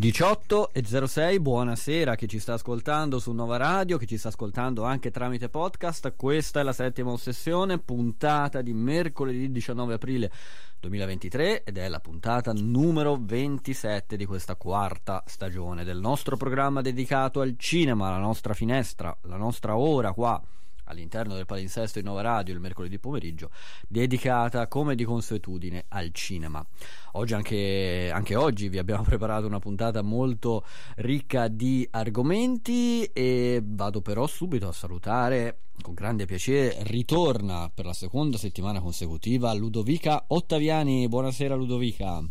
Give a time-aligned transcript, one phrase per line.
[0.00, 4.82] 18 e 06, buonasera chi ci sta ascoltando su Nova Radio, chi ci sta ascoltando
[4.84, 6.14] anche tramite podcast.
[6.16, 10.32] Questa è la settima ossessione, puntata di mercoledì 19 aprile
[10.80, 17.42] 2023 ed è la puntata numero 27 di questa quarta stagione del nostro programma dedicato
[17.42, 20.42] al cinema, la nostra finestra, la nostra ora qua
[20.90, 23.50] all'interno del palinsesto in Nova Radio il mercoledì pomeriggio,
[23.88, 26.64] dedicata come di consuetudine al cinema.
[27.12, 30.64] Oggi anche, anche oggi vi abbiamo preparato una puntata molto
[30.96, 37.94] ricca di argomenti e vado però subito a salutare con grande piacere, ritorna per la
[37.94, 41.08] seconda settimana consecutiva Ludovica Ottaviani.
[41.08, 42.22] Buonasera Ludovica.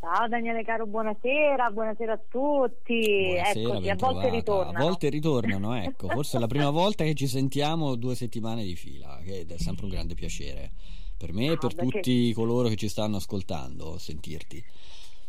[0.00, 3.00] Ciao Daniele caro, buonasera, buonasera a tutti.
[3.00, 4.78] Buonasera, Eccoci, a volte ritornano.
[4.78, 6.08] A volte ritornano, ecco.
[6.08, 9.84] Forse è la prima volta che ci sentiamo due settimane di fila, che è sempre
[9.84, 10.72] un grande piacere
[11.18, 14.64] per me e per perché- tutti coloro che ci stanno ascoltando sentirti.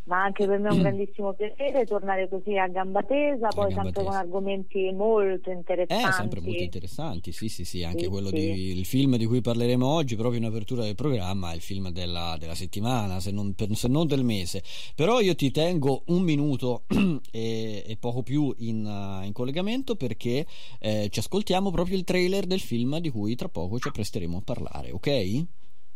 [0.03, 3.83] Ma anche per me è un grandissimo piacere tornare così a gamba tesa, poi gamba
[3.83, 4.05] sempre tesa.
[4.05, 6.07] con argomenti molto interessanti.
[6.07, 8.33] Eh, sempre molto interessanti, sì, sì, sì, anche Sì, quello sì.
[8.33, 12.35] di il film di cui parleremo oggi, proprio in apertura del programma, il film della,
[12.39, 14.63] della settimana, se non, per- se non del mese.
[14.95, 16.83] Però io ti tengo un minuto
[17.31, 20.45] e, e poco più in, uh, in collegamento perché
[20.79, 24.41] eh, ci ascoltiamo proprio il trailer del film di cui tra poco ci appresteremo a
[24.41, 25.45] parlare, ok?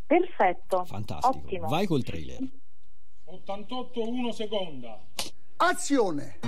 [0.06, 0.84] Perfetto.
[0.84, 1.44] Fantastico.
[1.44, 1.66] Ottimo.
[1.66, 2.38] Vai col trailer.
[3.28, 5.00] 88 1 seconda.
[5.56, 6.38] Azione!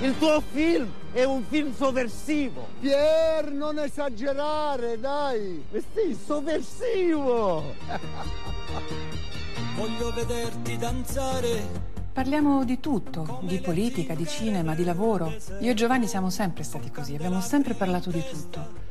[0.00, 2.66] Il tuo film è un film sovversivo.
[2.80, 5.64] Pier, non esagerare, dai!
[5.70, 7.62] Eh Sì, sovversivo.
[9.76, 11.90] Voglio vederti danzare.
[12.12, 15.34] Parliamo di tutto, di politica, di cinema, di lavoro.
[15.60, 18.90] Io e Giovanni siamo sempre stati così, abbiamo sempre parlato di tutto.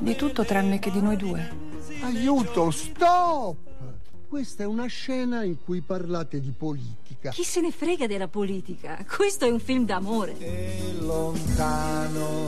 [0.00, 1.68] Di tutto tranne che di noi due.
[2.02, 3.69] Aiuto, stop!
[4.30, 7.30] Questa è una scena in cui parlate di politica.
[7.30, 9.04] Chi se ne frega della politica?
[9.04, 10.38] Questo è un film d'amore.
[10.38, 12.46] E lontano,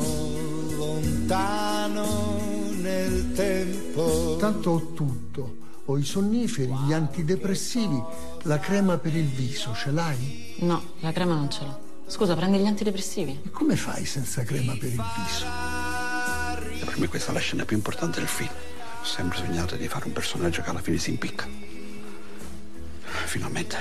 [0.77, 2.39] lontano
[2.77, 4.37] nel tempo.
[4.39, 5.57] Tanto ho tutto.
[5.87, 8.01] Ho i sonniferi, gli antidepressivi,
[8.43, 10.55] la crema per il viso, ce l'hai?
[10.59, 11.81] No, la crema non ce l'ho.
[12.07, 13.41] Scusa, prendi gli antidepressivi?
[13.43, 15.47] E come fai senza crema per il viso?
[16.85, 18.53] Per me questa è la scena più importante del film.
[19.01, 21.72] Ho sempre sognato di fare un personaggio che alla fine si impicca.
[23.27, 23.77] Finalmente.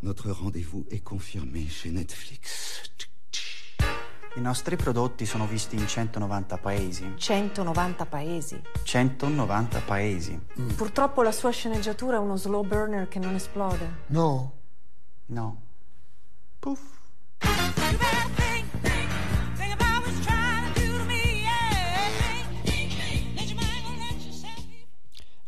[0.00, 2.82] Notre rendez-vous est confirmé chez Netflix.
[4.36, 7.12] I nostri prodotti sono visti in 190 paesi.
[7.16, 8.62] 190 paesi.
[8.84, 10.40] 190 paesi.
[10.76, 14.04] Purtroppo la sua sceneggiatura è uno slow burner che non esplode.
[14.06, 14.52] No.
[15.26, 15.62] No.
[16.60, 16.80] Puff.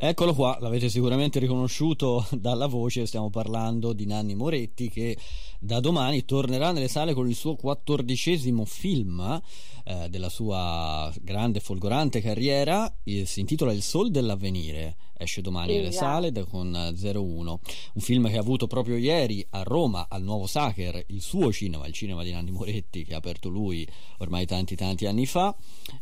[0.02, 5.14] Eccolo qua, l'avete sicuramente riconosciuto dalla voce, stiamo parlando di Nanni Moretti che
[5.62, 9.40] da domani tornerà nelle sale con il suo quattordicesimo film
[9.84, 15.88] eh, della sua grande folgorante carriera, eh, si intitola Il Sol dell'Avvenire, esce domani nelle
[15.88, 15.98] Figa.
[15.98, 17.60] sale da- con eh, 01,
[17.94, 21.86] un film che ha avuto proprio ieri a Roma al Nuovo Sacher, il suo cinema,
[21.86, 23.86] il cinema di Nanni Moretti che ha aperto lui
[24.18, 25.54] ormai tanti tanti anni fa.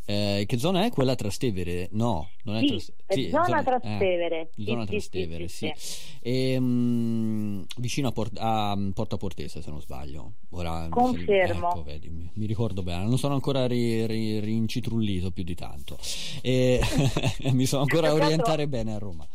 [0.05, 1.89] Eh, che zona è quella Trastevere?
[1.93, 2.95] No, non è Sì, Trastevere.
[3.09, 4.51] Sì, zona eh, Trastevere.
[4.65, 5.73] Zona Trastevere, sì,
[6.21, 10.35] E, mm, vicino a, Port- a mm, Porta Portese, se non sbaglio.
[10.51, 11.71] Ora, mi Confermo.
[11.71, 15.99] ecco, vedi, mi, mi ricordo bene, non sono ancora ri- ri- rincitrullito più di tanto.
[16.43, 16.81] E
[17.53, 19.27] mi so ancora altro- orientare bene a Roma.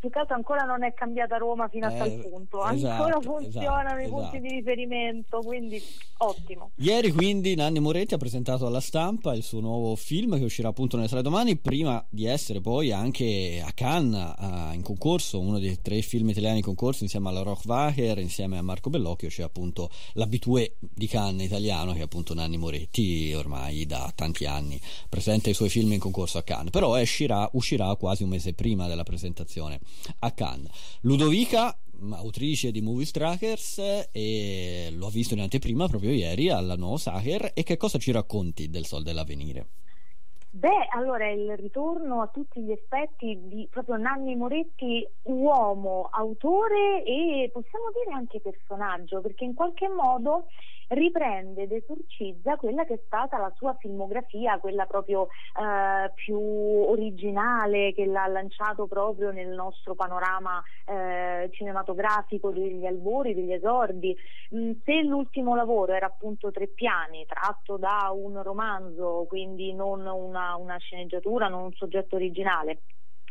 [0.00, 2.66] Più che altro ancora non è cambiata Roma fino a Eh, tal punto.
[2.66, 4.38] esatto, Ancora funzionano esatto, i punti esatto.
[4.40, 5.82] di riferimento, quindi
[6.18, 6.70] ottimo.
[6.76, 10.96] Ieri quindi Nanni Moretti ha presentato alla stampa il suo nuovo film che uscirà appunto
[10.96, 15.80] nelle sale domani, prima di essere poi anche a Cannes eh, in concorso, uno dei
[15.82, 20.76] tre film italiani in concorso insieme alla Rockwacher, insieme a Marco Bellocchio, c'è appunto l'abitué
[20.78, 24.80] di Cannes italiano che è appunto Nanni Moretti ormai da tanti anni
[25.10, 28.86] presenta i suoi film in concorso a Cannes, però uscirà, uscirà quasi un mese prima
[28.88, 29.78] della presentazione
[30.20, 30.98] a Cannes.
[31.02, 31.76] Ludovica
[32.12, 37.50] autrice di Movie Trackers e lo ha visto in anteprima proprio ieri al nuovo Sacher
[37.54, 39.66] e che cosa ci racconti del Sol dell'Avvenire?
[40.52, 47.50] Beh, allora il ritorno a tutti gli effetti di proprio Nanni Moretti, uomo, autore e
[47.52, 50.46] possiamo dire anche personaggio, perché in qualche modo
[50.90, 57.92] riprende ed esorcizza quella che è stata la sua filmografia, quella proprio eh, più originale
[57.92, 64.16] che l'ha lanciato proprio nel nostro panorama eh, cinematografico degli albori, degli esordi.
[64.54, 70.56] Mm, se l'ultimo lavoro era appunto Tre piani, tratto da un romanzo, quindi non una,
[70.56, 72.80] una sceneggiatura, non un soggetto originale,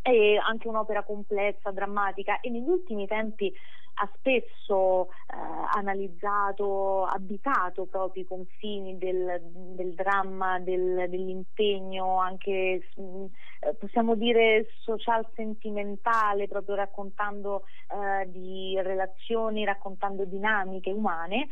[0.01, 3.53] è anche un'opera complessa, drammatica e negli ultimi tempi
[4.01, 5.35] ha spesso eh,
[5.73, 15.27] analizzato, abitato proprio i confini del, del dramma, del, dell'impegno, anche eh, possiamo dire social
[15.35, 21.47] sentimentale, proprio raccontando eh, di relazioni, raccontando dinamiche umane.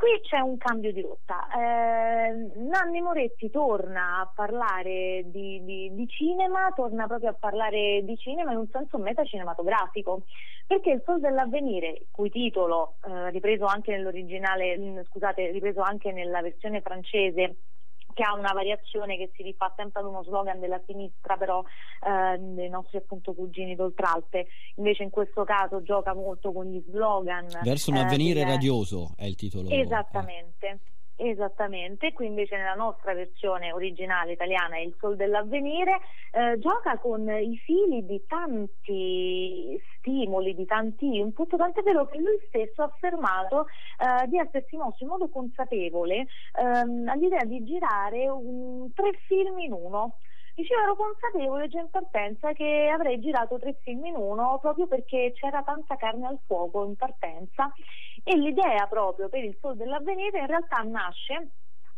[0.00, 1.46] Qui c'è un cambio di rotta.
[1.54, 8.16] Eh, Nanni Moretti torna a parlare di, di, di, cinema, torna proprio a parlare di
[8.16, 10.22] cinema in un senso metacinematografico,
[10.66, 16.80] perché Il Sol dell'Avvenire, cui titolo, eh, ripreso anche nell'originale, scusate, ripreso anche nella versione
[16.80, 17.56] francese,
[18.14, 22.38] che ha una variazione che si rifà sempre ad uno slogan della sinistra, però eh,
[22.38, 24.46] dei nostri appunto cugini d'Oltralpe.
[24.76, 27.46] Invece in questo caso gioca molto con gli slogan.
[27.62, 29.68] Verso un eh, avvenire radioso è il titolo.
[29.70, 30.66] Esattamente.
[30.66, 30.78] Eh.
[31.22, 36.00] Esattamente, qui invece nella nostra versione originale italiana Il Sol dell'Avvenire
[36.32, 42.40] eh, gioca con i fili di tanti stimoli, di tanti input, tant'è vero che lui
[42.48, 43.66] stesso ha affermato
[43.98, 46.26] eh, di essersi mosso in modo consapevole
[46.58, 50.16] ehm, all'idea di girare un, tre film in uno.
[50.54, 55.32] Dicevo, ero consapevole già in partenza che avrei girato tre film in uno proprio perché
[55.34, 57.72] c'era tanta carne al fuoco in partenza
[58.22, 61.50] e l'idea proprio per il Sol dell'Avvenire in realtà nasce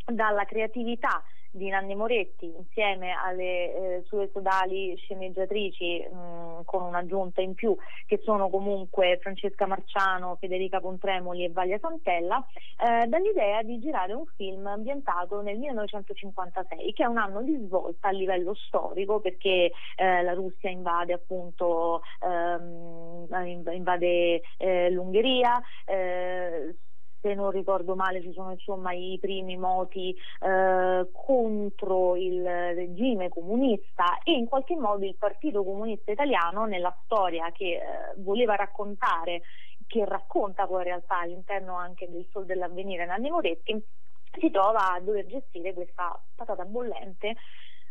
[0.05, 1.23] dalla creatività
[1.53, 7.77] di Nanni Moretti insieme alle eh, sue sodali sceneggiatrici mh, con un'aggiunta in più
[8.07, 12.45] che sono comunque Francesca Marciano, Federica Pontremoli e Vaglia Santella
[12.83, 18.09] eh, dall'idea di girare un film ambientato nel 1956 che è un anno di svolta
[18.09, 23.27] a livello storico perché eh, la Russia invade appunto ehm,
[23.73, 26.75] invade eh, l'Ungheria eh,
[27.23, 34.19] se non ricordo male ci sono insomma i primi moti eh, contro il regime comunista
[34.25, 37.81] e in qualche modo il Partito Comunista Italiano nella storia che eh,
[38.17, 39.43] voleva raccontare,
[39.87, 43.81] che racconta poi in realtà all'interno anche del Sol dell'Avvenire Nanni Moretti,
[44.39, 47.37] si trova a dover gestire questa patata bollente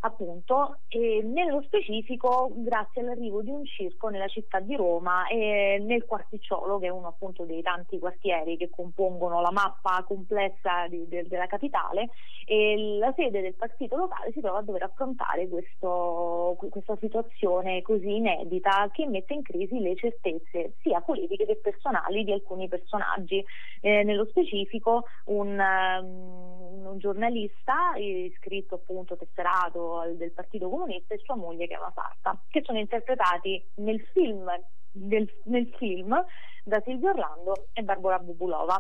[0.01, 6.06] appunto, e nello specifico grazie all'arrivo di un circo nella città di Roma e nel
[6.06, 11.27] quarticciolo, che è uno appunto dei tanti quartieri che compongono la mappa complessa di, de,
[11.27, 12.09] della capitale,
[12.45, 18.15] e la sede del partito locale si trova a dover affrontare questo, questa situazione così
[18.15, 23.44] inedita che mette in crisi le certezze sia politiche che personali di alcuni personaggi.
[23.81, 31.35] Eh, nello specifico un, um, un giornalista iscritto appunto tesserato del Partito Comunista e sua
[31.35, 34.49] moglie che è una sarta, che sono interpretati nel film,
[34.91, 36.15] del, nel film
[36.63, 38.77] da Silvio Orlando e Barbara Bubulova.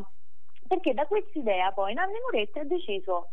[0.67, 3.31] Perché da quest'idea poi Nanni Moretti ha deciso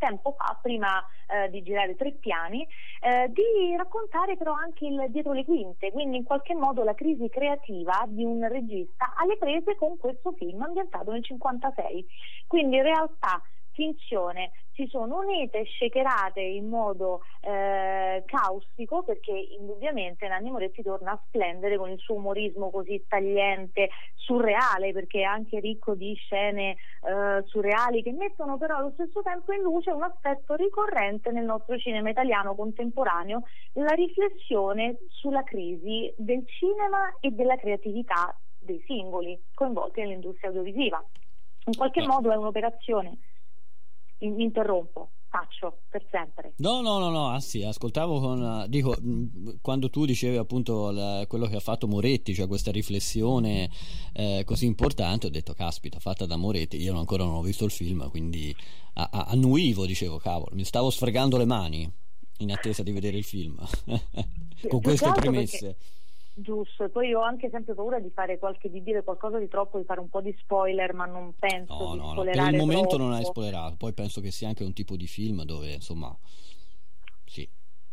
[0.00, 2.66] tempo fa, prima eh, di girare tre piani,
[3.00, 7.28] eh, di raccontare però anche il dietro le quinte, quindi in qualche modo la crisi
[7.28, 12.06] creativa di un regista alle prese con questo film ambientato nel 1956.
[12.48, 13.40] Quindi in realtà
[13.72, 21.12] finzione si sono unite e shakerate in modo eh, caustico perché indubbiamente Nanni Moretti torna
[21.12, 26.76] a splendere con il suo umorismo così tagliente, surreale perché è anche ricco di scene
[27.02, 31.76] eh, surreali che mettono però allo stesso tempo in luce un aspetto ricorrente nel nostro
[31.78, 33.42] cinema italiano contemporaneo,
[33.72, 41.04] la riflessione sulla crisi del cinema e della creatività dei singoli coinvolti nell'industria audiovisiva.
[41.66, 43.18] In qualche modo è un'operazione
[44.28, 46.52] mi interrompo faccio per sempre.
[46.56, 48.96] No, no, no, no, anzi, ascoltavo con, dico,
[49.62, 53.70] quando tu dicevi appunto la, quello che ha fatto Moretti, cioè questa riflessione
[54.12, 57.70] eh, così importante, ho detto, caspita, fatta da Moretti, io ancora non ho visto il
[57.70, 58.54] film, quindi
[58.94, 61.90] a, a, annuivo, dicevo, cavolo, mi stavo sfregando le mani
[62.38, 63.56] in attesa di vedere il film,
[64.68, 65.76] con queste premesse.
[65.76, 65.98] Perché
[66.32, 69.78] Giusto, e poi ho anche sempre paura di fare qualche di dire qualcosa di troppo,
[69.78, 72.22] di fare un po' di spoiler, ma non penso no, di no, no.
[72.22, 73.02] Per il momento troppo.
[73.02, 76.16] non hai spoilerato, poi penso che sia anche un tipo di film dove insomma
[77.24, 77.48] sì,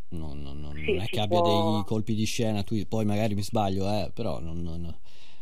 [0.10, 1.74] non, non, non, sì, non è che abbia può...
[1.76, 4.98] dei colpi di scena, tu, poi magari mi sbaglio, eh, però non,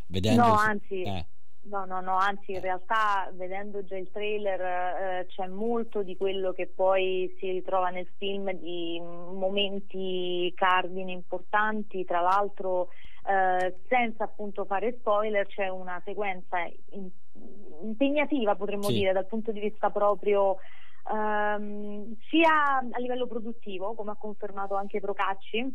[0.07, 0.41] vedendo...
[0.41, 1.01] No, anzi...
[1.01, 1.25] Eh
[1.67, 6.51] No, no, no, anzi in realtà vedendo già il trailer eh, c'è molto di quello
[6.53, 12.89] che poi si ritrova nel film di momenti cardine importanti, tra l'altro
[13.27, 16.57] eh, senza appunto fare spoiler c'è una sequenza
[16.91, 17.09] in,
[17.81, 18.93] impegnativa potremmo sì.
[18.93, 20.57] dire dal punto di vista proprio
[21.11, 25.73] ehm, sia a livello produttivo come ha confermato anche Procacci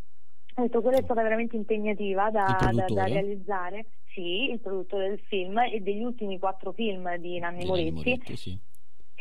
[0.55, 3.85] detto quella è stata veramente impegnativa da, da, da realizzare?
[4.13, 8.59] Sì, il produttore del film e degli ultimi quattro film di Nanni Moretti, Moretti sì.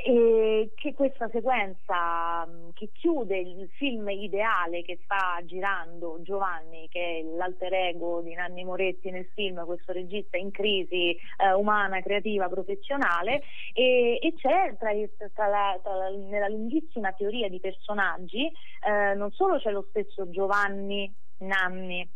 [0.02, 7.18] E che questa sequenza mm, che chiude il film ideale che sta girando Giovanni, che
[7.18, 12.48] è l'alter ego di Nanni Moretti nel film, questo regista in crisi eh, umana, creativa,
[12.48, 13.42] professionale,
[13.72, 14.90] e, e c'è tra,
[15.34, 20.30] tra la, tra la, nella lunghissima teoria di personaggi, eh, non solo c'è lo stesso
[20.30, 22.08] Giovanni Nanni,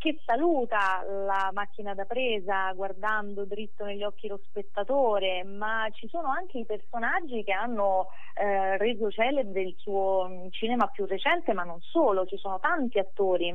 [0.00, 6.28] che saluta la macchina da presa guardando dritto negli occhi lo spettatore, ma ci sono
[6.28, 11.82] anche i personaggi che hanno eh, reso celebre il suo cinema più recente, ma non
[11.82, 13.54] solo, ci sono tanti attori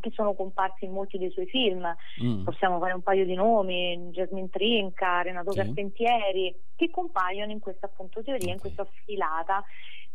[0.00, 1.86] che sono comparsi in molti dei suoi film.
[2.20, 2.42] Mm.
[2.42, 5.58] Possiamo fare un paio di nomi, Jasmine Trinca, Renato sì.
[5.58, 8.54] Carpentieri, che compaiono in questa appunto teoria, okay.
[8.54, 9.64] in questa sfilata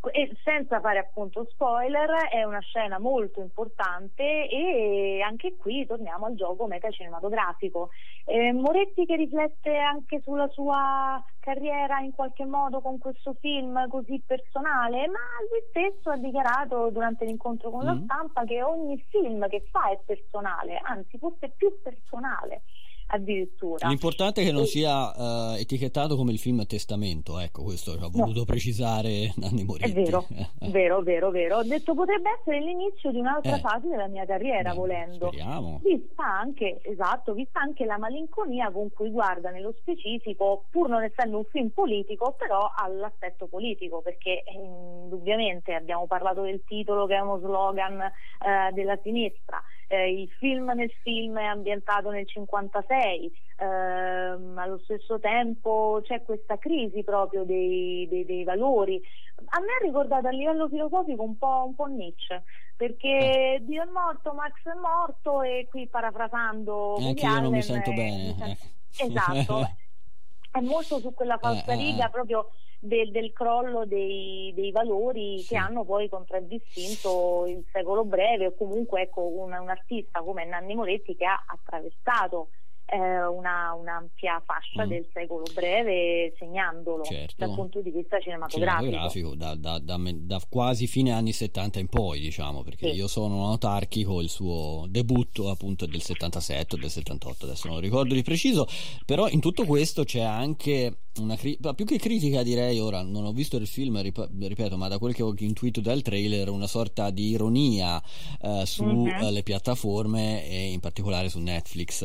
[0.10, 6.36] e senza fare appunto spoiler è una scena molto importante e anche qui torniamo al
[6.36, 7.90] gioco metacinematografico
[8.26, 14.20] eh, Moretti che riflette anche sulla sua carriera in qualche modo con questo film così
[14.26, 17.88] personale ma lui stesso ha dichiarato durante l'incontro con mm.
[17.88, 22.64] la stampa che ogni film che fa è personale anzi forse più personale
[23.12, 23.88] addirittura.
[23.88, 28.40] L'importante è che non sia uh, etichettato come il film Testamento, ecco, questo ha voluto
[28.40, 28.46] no.
[28.46, 29.92] precisare Nanni Moretti.
[29.92, 30.28] È vero,
[30.72, 31.58] vero, vero, vero.
[31.58, 33.60] Ho detto potrebbe essere l'inizio di un'altra eh.
[33.60, 35.28] fase della mia carriera, Beh, volendo.
[35.28, 35.80] Speriamo.
[35.84, 41.38] Vista anche, esatto, vista anche la malinconia con cui guarda nello specifico, pur non essendo
[41.38, 47.20] un film politico, però all'aspetto politico, perché eh, indubbiamente abbiamo parlato del titolo che è
[47.20, 49.62] uno slogan eh, della sinistra
[49.92, 56.58] eh, il film nel film è ambientato nel 56, ehm, allo stesso tempo c'è questa
[56.58, 59.02] crisi proprio dei, dei, dei, valori.
[59.36, 62.44] A me ha ricordato a livello filosofico un po', un po Nietzsche,
[62.78, 63.62] perché eh.
[63.66, 66.96] Dio è morto, Max è morto e qui parafrasando...
[66.96, 68.36] Anche io non mi sento bene.
[68.40, 68.58] Mi eh.
[68.98, 69.68] Esatto,
[70.52, 72.50] è molto su quella falsa riga proprio
[72.84, 75.50] del, del crollo dei, dei valori sì.
[75.50, 80.74] che hanno poi contraddistinto il secolo breve o comunque ecco, un, un artista come Nanni
[80.74, 82.50] Moretti che ha attraversato
[82.92, 84.90] eh, una, un'ampia fascia mm.
[84.90, 87.36] del secolo breve segnandolo certo.
[87.38, 91.88] dal punto di vista cinematografico, cinematografico da, da, da, da, quasi fine anni 70 in
[91.88, 92.98] poi diciamo perché sì.
[92.98, 98.14] io sono autarchico il suo debutto appunto del 77 o del 78 adesso non ricordo
[98.14, 98.68] di preciso
[99.06, 103.32] però in tutto questo c'è anche una cri- più che critica direi ora non ho
[103.32, 107.10] visto il film rip- ripeto ma da quel che ho intuito dal trailer una sorta
[107.10, 108.02] di ironia
[108.42, 109.40] eh, sulle mm-hmm.
[109.44, 112.04] piattaforme e in particolare su Netflix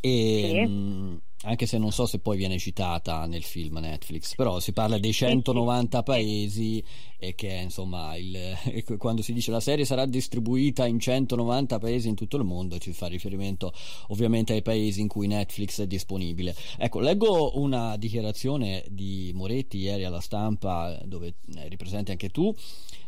[0.00, 1.20] e sì.
[1.44, 5.12] Anche se non so se poi viene citata nel film Netflix, però si parla dei
[5.12, 6.82] 190 paesi
[7.18, 8.56] e che insomma il,
[8.98, 12.92] quando si dice la serie sarà distribuita in 190 paesi in tutto il mondo ci
[12.92, 13.72] fa riferimento
[14.08, 16.54] ovviamente ai paesi in cui Netflix è disponibile.
[16.78, 22.54] Ecco, leggo una dichiarazione di Moretti ieri alla stampa dove eri presente anche tu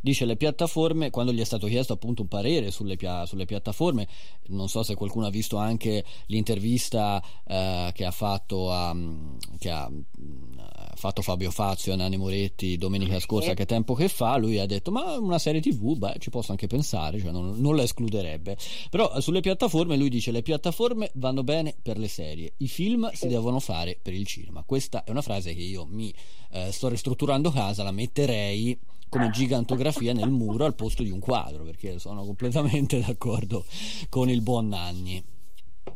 [0.01, 4.07] dice le piattaforme, quando gli è stato chiesto appunto un parere sulle, pia- sulle piattaforme,
[4.49, 8.97] non so se qualcuno ha visto anche l'intervista eh, che ha fatto a,
[9.59, 9.91] che ha
[11.05, 14.91] fatto Fabio Fazio e Nani Moretti domenica scorsa, che tempo che fa, lui ha detto
[14.91, 18.57] ma una serie tv, beh ci posso anche pensare, cioè non, non la escluderebbe.
[18.91, 23.29] Però sulle piattaforme lui dice le piattaforme vanno bene per le serie, i film si
[23.29, 24.63] devono fare per il cinema.
[24.65, 26.13] Questa è una frase che io mi
[26.53, 28.79] eh, sto ristrutturando casa, la metterei
[29.09, 33.65] come gigantografia nel muro al posto di un quadro, perché sono completamente d'accordo
[34.09, 35.23] con il buon Nanni.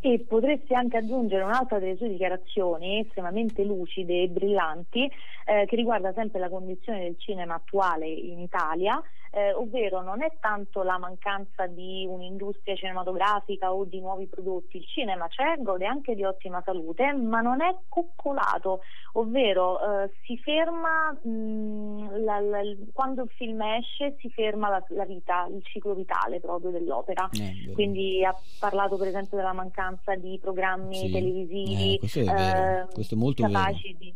[0.00, 5.10] E potresti anche aggiungere un'altra delle sue dichiarazioni estremamente lucide e brillanti
[5.44, 10.32] eh, che riguarda sempre la condizione del cinema attuale in Italia eh, ovvero non è
[10.40, 16.14] tanto la mancanza di un'industria cinematografica o di nuovi prodotti, il cinema c'è, gode anche
[16.14, 18.80] di ottima salute, ma non è coccolato,
[19.12, 22.60] ovvero eh, si ferma mh, la, la,
[22.92, 27.28] quando il film esce si ferma la, la, vita, il ciclo vitale proprio dell'opera.
[27.32, 31.10] Eh, Quindi ha parlato per esempio della mancanza di programmi sì.
[31.10, 33.98] televisivi eh, questo è, questo è molto capaci vero.
[33.98, 34.14] di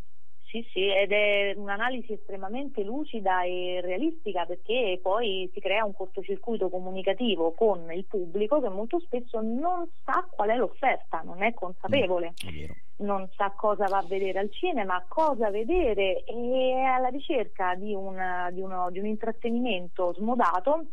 [0.53, 6.69] sì, sì, ed è un'analisi estremamente lucida e realistica perché poi si crea un cortocircuito
[6.69, 12.33] comunicativo con il pubblico che molto spesso non sa qual è l'offerta, non è consapevole,
[12.45, 12.65] mm,
[12.97, 17.95] non sa cosa va a vedere al cinema, cosa vedere e è alla ricerca di,
[17.95, 20.85] una, di, uno, di un intrattenimento smodato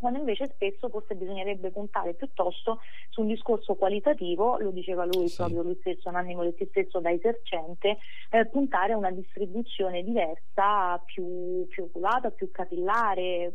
[0.00, 2.80] quando invece spesso forse bisognerebbe puntare piuttosto
[3.10, 5.36] su un discorso qualitativo, lo diceva lui sì.
[5.36, 7.98] proprio lui stesso, Nanni Moletti stesso da esercente,
[8.30, 13.52] eh, puntare a una distribuzione diversa, più, più oculata, più capillare,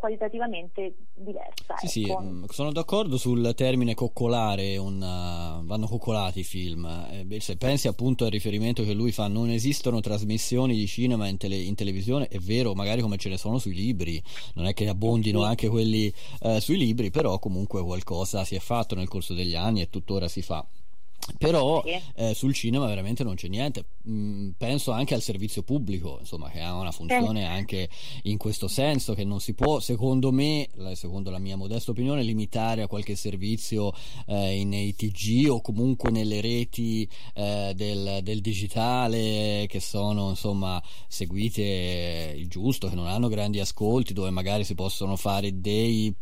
[0.00, 1.76] qualitativamente diversa.
[1.86, 2.20] Sì, ecco.
[2.20, 6.86] sì, mm, sono d'accordo sul termine coccolare, un, uh, vanno coccolati i film.
[7.10, 11.36] Eh, se pensi appunto al riferimento che lui fa, non esistono trasmissioni di cinema in,
[11.36, 14.20] tele, in televisione, è vero, magari come ce ne sono sui libri,
[14.54, 18.94] non è che abbondino anche quelli eh, sui libri, però comunque qualcosa si è fatto
[18.94, 20.66] nel corso degli anni e tuttora si fa
[21.38, 21.82] però
[22.14, 23.84] eh, sul cinema veramente non c'è niente.
[24.08, 27.88] Mm, penso anche al servizio pubblico insomma che ha una funzione anche
[28.22, 32.80] in questo senso che non si può secondo me secondo la mia modesta opinione limitare
[32.80, 33.92] a qualche servizio
[34.26, 42.34] eh, in ATG o comunque nelle reti eh, del, del, digitale che sono insomma seguite
[42.36, 46.14] il giusto che non hanno grandi ascolti dove magari si possono fare dei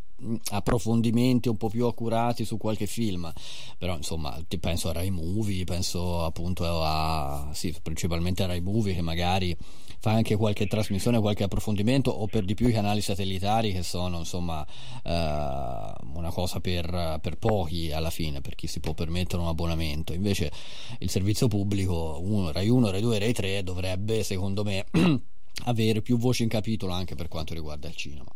[0.51, 3.31] approfondimenti un po' più accurati su qualche film.
[3.77, 9.03] Però insomma penso a Rai Movie penso appunto a sì, principalmente a Rai Movie che
[9.03, 9.57] magari
[10.01, 14.19] fa anche qualche trasmissione qualche approfondimento o per di più i canali satellitari che sono
[14.19, 14.65] insomma
[15.03, 20.13] eh, una cosa per, per, pochi alla fine per chi si può permettere un abbonamento.
[20.13, 20.51] Invece
[20.99, 24.87] il servizio pubblico uno, Rai 1 Rai 2 Rai 3 dovrebbe secondo me
[25.65, 28.33] avere più voci in capitolo anche per quanto riguarda il cinema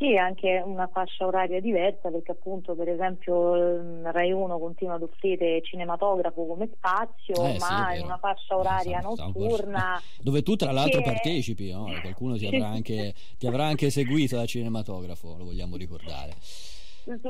[0.00, 5.60] sì, anche una fascia oraria diversa perché appunto per esempio Rai 1 continua ad offrire
[5.62, 10.72] cinematografo come spazio eh, ma sì, in una fascia oraria esatto, notturna dove tu tra
[10.72, 11.10] l'altro che...
[11.10, 11.84] partecipi, no?
[12.00, 16.32] qualcuno ti avrà, anche, ti avrà anche seguito da cinematografo, lo vogliamo ricordare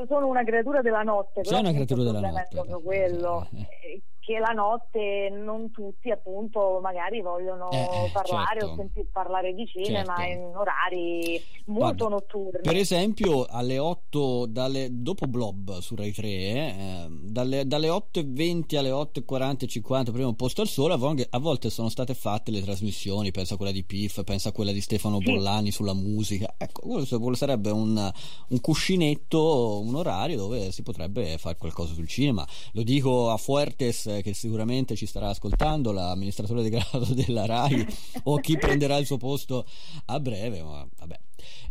[0.07, 1.41] sono una creatura della notte.
[1.41, 2.81] C'è una creatura della notte.
[2.83, 3.47] Quello.
[3.55, 8.73] Eh che la notte non tutti appunto magari vogliono eh, parlare certo.
[8.73, 10.31] o sentire parlare di cinema certo.
[10.31, 12.61] in orari molto Guarda, notturni.
[12.61, 18.91] Per esempio alle 8 dalle, dopo Blob su Rai 3 eh, dalle, dalle 8.20 alle
[18.91, 23.55] 8.40 50 prima un posto al sole a volte sono state fatte le trasmissioni pensa
[23.55, 25.23] a quella di Piff pensa a quella di Stefano sì.
[25.25, 28.11] Bollani sulla musica ecco quello sarebbe un,
[28.49, 34.09] un cuscinetto un orario dove si potrebbe fare qualcosa sul cinema lo dico a Fuertes
[34.21, 37.85] che sicuramente ci starà ascoltando, l'amministratore di grado della RAI
[38.23, 39.65] o chi prenderà il suo posto
[40.05, 41.19] a breve, ma vabbè.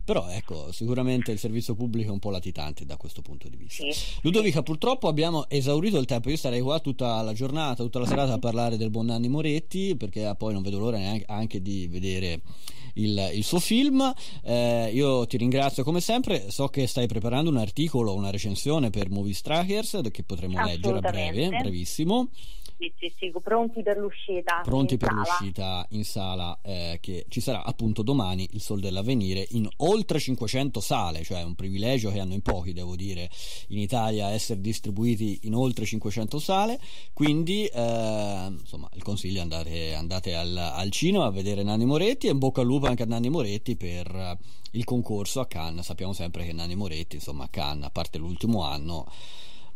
[0.05, 3.89] Però ecco, sicuramente il servizio pubblico è un po' latitante da questo punto di vista.
[3.93, 4.19] Sì.
[4.23, 6.31] Ludovica, purtroppo abbiamo esaurito il tempo.
[6.31, 9.97] Io starei qua tutta la giornata, tutta la serata a parlare del buon Nanni Moretti,
[9.97, 12.41] perché poi non vedo l'ora neanche anche di vedere
[12.95, 14.13] il, il suo film.
[14.43, 16.51] Eh, io ti ringrazio come sempre.
[16.51, 21.01] So che stai preparando un articolo, una recensione per Movie Strikers che potremo leggere a
[21.01, 22.29] breve, brevissimo
[22.81, 24.63] sì, sì, sì, pronti per l'uscita.
[24.65, 25.21] Pronti per sala.
[25.21, 30.81] l'uscita in sala, eh, che ci sarà appunto domani il Sol dell'Avvenire in oltre 500
[30.81, 33.29] sale, cioè un privilegio che hanno in pochi, devo dire,
[33.69, 36.81] in Italia essere distribuiti in oltre 500 sale.
[37.13, 42.29] Quindi, eh, insomma, il consiglio è andate, andate al, al, cinema a vedere Nanni Moretti
[42.29, 44.39] e in bocca al lupo anche a Nanni Moretti per
[44.73, 45.85] il concorso a Cannes.
[45.85, 49.07] Sappiamo sempre che Nanni Moretti, insomma, a Cannes, a parte l'ultimo anno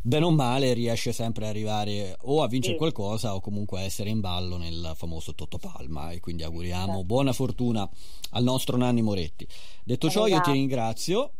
[0.07, 2.79] bene o male riesce sempre ad arrivare o a vincere sì.
[2.79, 7.05] qualcosa o comunque a essere in ballo nel famoso Toto Palma e quindi auguriamo esatto.
[7.05, 7.89] buona fortuna
[8.33, 9.49] al nostro Nanni Moretti.
[9.83, 10.51] Detto ciò esatto.
[10.51, 11.33] io ti ringrazio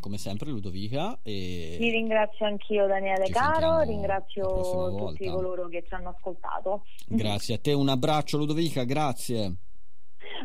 [0.00, 6.10] come sempre Ludovica e ti ringrazio anch'io Daniele Caro ringrazio tutti coloro che ci hanno
[6.10, 9.56] ascoltato grazie a te un abbraccio Ludovica grazie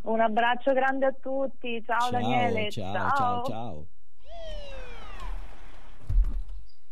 [0.03, 3.87] un abbraccio grande a tutti ciao, ciao Daniele ciao ciao ciao, ciao.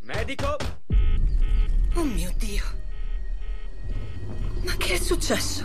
[0.09, 0.57] Medico?
[1.93, 2.63] Oh mio Dio.
[4.63, 5.63] Ma che è successo?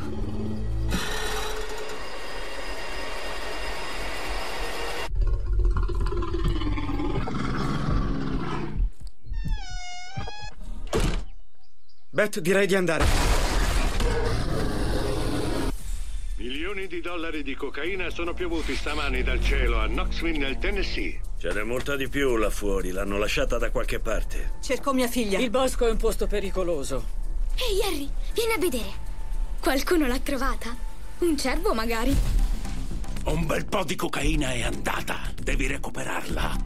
[12.10, 13.04] Beth, direi di andare.
[16.36, 21.32] Milioni di dollari di cocaina sono piovuti stamani dal cielo a Knoxville nel Tennessee.
[21.44, 24.52] Ce n'è molta di più là fuori, l'hanno lasciata da qualche parte.
[24.62, 25.38] Cerco mia figlia.
[25.38, 27.04] Il bosco è un posto pericoloso.
[27.56, 28.90] Ehi, Harry, vieni a vedere.
[29.60, 30.74] Qualcuno l'ha trovata?
[31.18, 32.16] Un cervo, magari?
[33.24, 35.20] Un bel po' di cocaina è andata.
[35.38, 36.56] Devi recuperarla.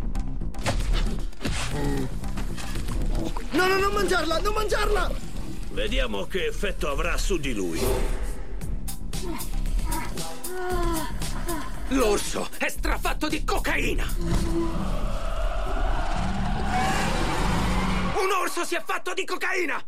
[3.51, 5.11] No, no, non mangiarla, non mangiarla!
[5.73, 7.81] Vediamo che effetto avrà su di lui.
[11.93, 14.05] L'orso è strafatto di cocaina!
[18.15, 19.83] Un orso si è fatto di cocaina!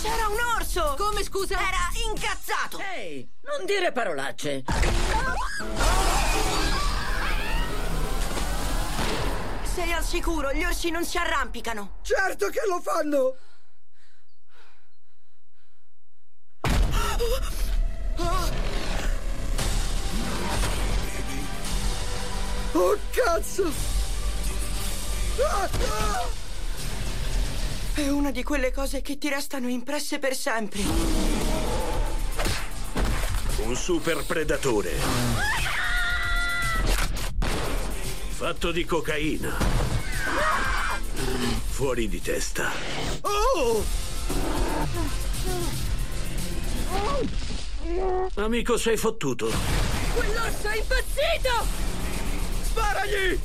[0.00, 0.94] C'era un orso!
[0.96, 1.58] Come scusa?
[1.58, 2.78] Era incazzato!
[2.78, 4.62] Ehi, non dire parolacce!
[9.64, 11.98] Sei al sicuro, gli orsi non si arrampicano!
[12.02, 13.34] Certo che lo fanno!
[18.16, 18.59] Oh,
[23.10, 23.72] cazzo!
[25.38, 26.28] Ah, ah!
[27.94, 30.80] È una di quelle cose che ti restano impresse per sempre.
[33.58, 34.92] Un super predatore.
[38.28, 39.56] Fatto di cocaina.
[41.68, 42.70] Fuori di testa.
[43.22, 43.84] Oh!
[48.36, 49.50] Amico, sei fottuto.
[50.14, 51.89] Quell'orso è impazzito!
[52.70, 53.40] Sparagli!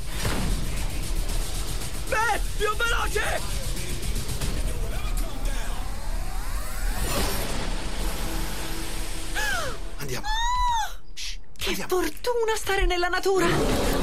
[2.10, 3.42] Beh, più veloce!
[9.98, 10.28] Andiamo.
[11.58, 13.95] Che fortuna stare nella natura!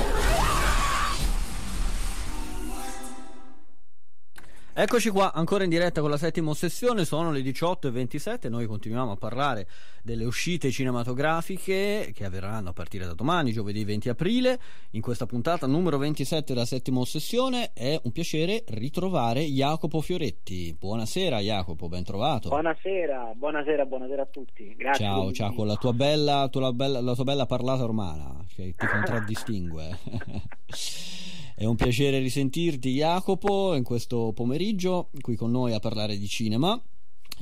[4.75, 9.17] Eccoci qua, ancora in diretta con la settima ossessione, sono le 18.27, noi continuiamo a
[9.17, 9.67] parlare
[10.03, 14.59] delle uscite cinematografiche che avverranno a partire da domani, giovedì 20 aprile.
[14.93, 20.75] In questa puntata numero 27 della settima ossessione è un piacere ritrovare Jacopo Fioretti.
[20.79, 22.49] Buonasera Jacopo, ben trovato.
[22.49, 24.75] Buonasera, buonasera, buonasera a tutti.
[24.75, 25.05] Grazie.
[25.05, 28.87] Ciao, ciao, con la tua bella, tua bella, la tua bella parlata romana che ti
[28.87, 29.99] contraddistingue.
[31.55, 36.83] È un piacere risentirti Jacopo in questo pomeriggio qui con noi a parlare di cinema.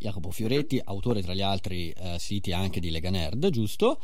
[0.01, 4.01] Jacopo Fioretti, autore tra gli altri eh, siti anche di Lega Nerd, giusto?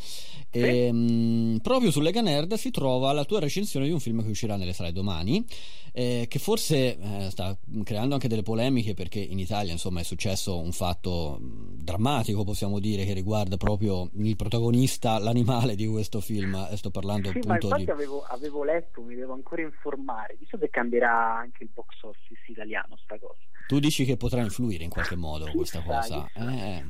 [0.51, 4.29] E, mh, proprio su Lega Nerd si trova la tua recensione di un film che
[4.29, 5.45] uscirà nelle sale domani,
[5.93, 10.59] eh, che forse eh, sta creando anche delle polemiche perché in Italia insomma è successo
[10.59, 16.75] un fatto mh, drammatico, possiamo dire, che riguarda proprio il protagonista, l'animale di questo film.
[16.75, 17.91] Sto parlando Sì, ma appunto infatti di...
[17.91, 22.97] avevo, avevo letto, mi devo ancora informare, visto che cambierà anche il box office italiano
[23.03, 23.46] sta cosa.
[23.67, 26.29] Tu dici che potrà influire in qualche modo questa cosa.
[26.35, 26.85] Eh.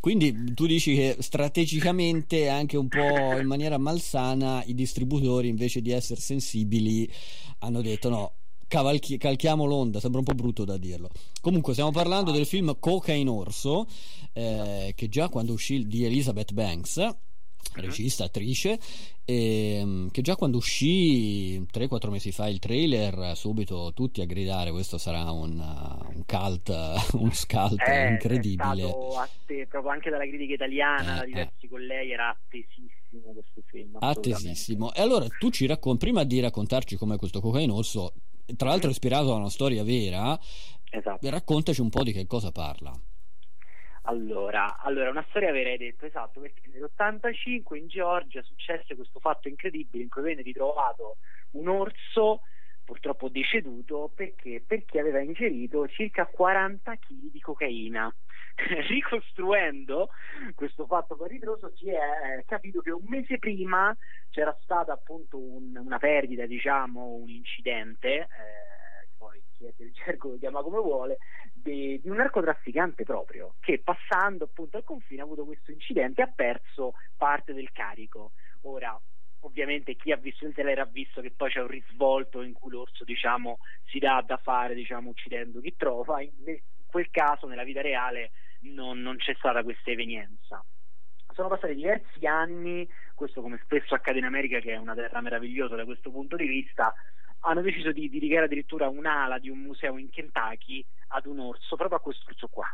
[0.00, 5.90] Quindi tu dici che strategicamente, anche un po' in maniera malsana, i distributori invece di
[5.90, 7.10] essere sensibili
[7.58, 8.32] hanno detto no,
[8.66, 11.10] cavalchi- calchiamo l'onda, sembra un po' brutto da dirlo.
[11.40, 13.86] Comunque stiamo parlando del film Coca in Orso,
[14.32, 17.16] eh, che già quando uscì di Elizabeth Banks,
[17.74, 18.78] regista, attrice,
[19.24, 24.98] ehm, che già quando uscì 3-4 mesi fa il trailer, subito tutti a gridare questo
[24.98, 26.68] sarà un, un cult,
[27.14, 28.82] un scalt Eh, incredibile.
[28.84, 33.62] È stato atte- proprio anche dalla critica italiana, Eh, da diversi colleghi, era attesissimo questo
[33.66, 33.96] film.
[34.00, 34.92] Attesissimo.
[34.92, 38.12] E allora tu ci racconti, prima di raccontarci com'è questo cocaine orso,
[38.56, 40.38] tra l'altro ispirato da una storia vera,
[40.90, 41.30] Esatto.
[41.30, 42.92] raccontaci un po' di che cosa parla.
[44.04, 50.02] Allora, allora, una storia hai detto, esatto, perché nell'85 in Georgia successe questo fatto incredibile
[50.02, 51.18] in cui venne ritrovato
[51.50, 52.40] un orso
[52.82, 58.12] purtroppo deceduto perché, perché aveva ingerito circa 40 kg di cocaina.
[58.88, 60.08] Ricostruendo
[60.54, 61.94] questo fatto ritroso si è
[62.38, 63.96] eh, capito che un mese prima
[64.30, 70.30] c'era stata appunto un- una perdita, diciamo, un incidente, eh, poi chi è del gergo
[70.30, 71.18] lo chiama come vuole,
[71.62, 76.24] de- di un narcotrafficante proprio, che passando appunto al confine ha avuto questo incidente e
[76.24, 78.32] ha perso parte del carico.
[78.62, 78.98] Ora,
[79.40, 82.70] ovviamente chi ha visto il trailer ha visto che poi c'è un risvolto in cui
[82.70, 87.64] l'orso diciamo si dà da fare diciamo uccidendo chi trova in, in quel caso nella
[87.64, 90.62] vita reale non, non c'è stata questa evenienza
[91.32, 95.74] sono passati diversi anni questo come spesso accade in America che è una terra meravigliosa
[95.74, 96.94] da questo punto di vista
[97.40, 101.98] hanno deciso di dedicare addirittura un'ala di un museo in Kentucky ad un orso proprio
[101.98, 102.66] a questo orso qua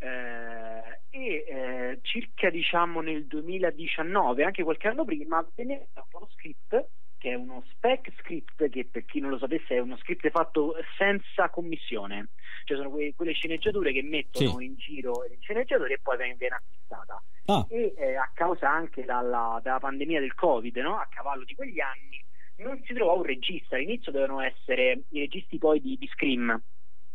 [0.00, 6.88] eh, e eh, circa diciamo nel 2019, anche qualche anno prima, venne fatto uno script
[7.18, 10.74] che è uno spec script che per chi non lo sapesse è uno script fatto
[10.96, 12.28] senza commissione,
[12.64, 14.64] cioè sono que- quelle sceneggiature che mettono Sì.
[14.64, 17.22] in giro gli sceneggiatori e poi viene viene acquistata.
[17.44, 17.66] Ah.
[17.68, 20.96] E eh, a causa anche dalla, dalla pandemia del Covid, no?
[20.96, 22.24] a cavallo di quegli anni,
[22.62, 23.76] non si trovava un regista.
[23.76, 26.46] All'inizio dovevano essere i registi poi di, di Scream,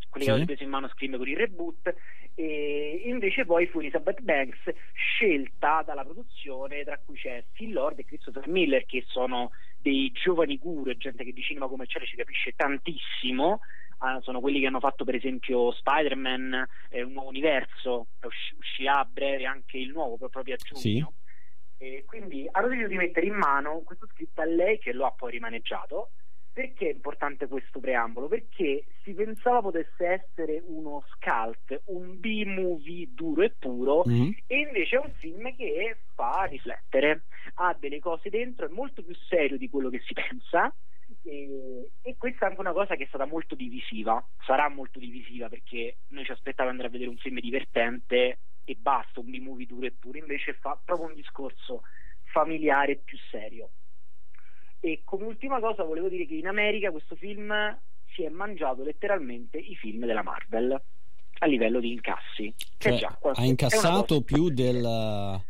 [0.10, 0.32] quelli Sì.
[0.32, 1.96] che avevano preso in mano Scream con il reboot,
[2.36, 8.06] e invece poi fu Elizabeth Banks scelta dalla produzione, tra cui c'è Phil Lord e
[8.06, 13.60] Christopher Miller, che sono dei giovani guru, gente che di cinema commerciale ci capisce tantissimo.
[14.00, 19.00] Ah, sono quelli che hanno fatto per esempio Spider-Man, eh, un nuovo universo, usci- uscirà
[19.00, 20.80] a breve anche il nuovo, pro- proprio a giugno.
[20.82, 21.06] Sì.
[21.78, 25.12] E quindi hanno deciso di mettere in mano questo scritto a lei che lo ha
[25.12, 26.12] poi rimaneggiato.
[26.56, 28.30] Perché è importante questo preambolo?
[28.30, 34.34] Perché si pensava potesse essere uno scalt, un B-movie duro e puro, Mhm.
[34.48, 37.24] e invece è un film che fa riflettere,
[37.56, 40.74] ha delle cose dentro, è molto più serio di quello che si pensa.
[41.24, 45.50] E, e questa è anche una cosa che è stata molto divisiva, sarà molto divisiva
[45.50, 49.66] perché noi ci aspettavamo di andare a vedere un film divertente e basta, un B-movie
[49.66, 51.84] duro e puro, invece fa proprio un discorso
[52.24, 53.70] familiare più serio.
[54.80, 57.54] E come ultima cosa volevo dire che in America questo film
[58.14, 60.82] si è mangiato letteralmente i film della Marvel
[61.40, 62.54] a livello di incassi.
[62.78, 65.44] Che Cioè, già, ha incassato più del...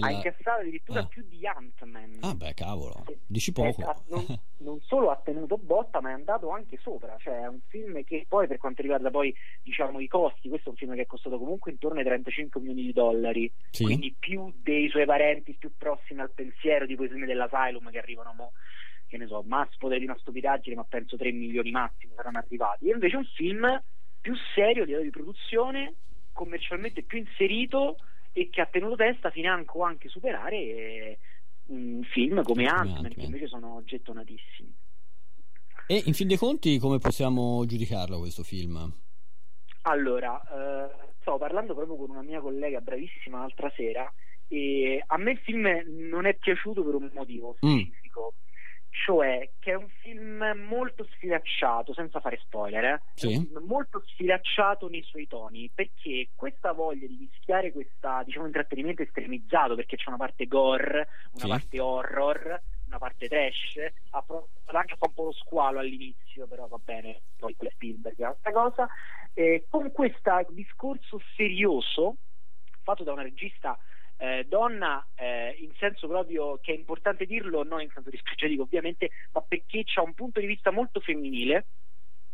[0.00, 1.06] ha incassato addirittura Ah.
[1.06, 2.18] più di Ant-Man.
[2.20, 3.82] Ah beh, cavolo, dici poco.
[3.82, 4.24] Eh, non,
[4.58, 7.16] non solo ha tenuto botta, ma è andato anche sopra.
[7.18, 10.72] Cioè, è un film che poi, per quanto riguarda poi diciamo i costi, questo è
[10.72, 13.52] un film che è costato comunque intorno ai 35 milioni di dollari.
[13.70, 13.84] Sì.
[13.84, 18.32] Quindi più dei suoi parenti più prossimi al pensiero, tipo i film dell'Asylum che arrivano
[18.36, 18.52] mo,
[19.06, 22.88] che ne so, Mass potere di una stupidaggine, ma penso 3 milioni massimo saranno arrivati.
[22.88, 23.82] E invece è un film
[24.20, 25.94] più serio di produzione,
[26.32, 27.96] commercialmente più inserito
[28.36, 31.18] e che ha tenuto testa financo anche superare eh,
[31.68, 34.74] un film come Ant-Man, che invece sono gettonatissimi.
[35.86, 38.92] E in fin dei conti come possiamo giudicarlo questo film?
[39.82, 44.12] Allora, eh, stavo parlando proprio con una mia collega bravissima l'altra sera
[44.48, 45.66] e a me il film
[46.08, 47.80] non è piaciuto per un motivo Mm.
[49.04, 53.02] Cioè che è un film molto sfilacciato, senza fare spoiler, eh?
[53.14, 53.32] Sì.
[53.32, 58.46] È un film molto sfilacciato nei suoi toni, perché questa voglia di mischiare questa, diciamo,
[58.46, 61.48] intrattenimento estremizzato, perché c'è una parte gore, una Sì.
[61.48, 63.78] parte horror, una parte trash,
[64.10, 68.22] ha provato anche un po' lo squalo all'inizio, però va bene, poi quella Spielberg è
[68.22, 68.88] un'altra cosa,
[69.34, 72.16] eh, con questo discorso serioso
[72.82, 73.76] fatto da una regista
[74.18, 79.10] eh, donna eh, in senso proprio che è importante dirlo, non in senso dispregiativo ovviamente,
[79.32, 81.66] ma perché c'ha un punto di vista molto femminile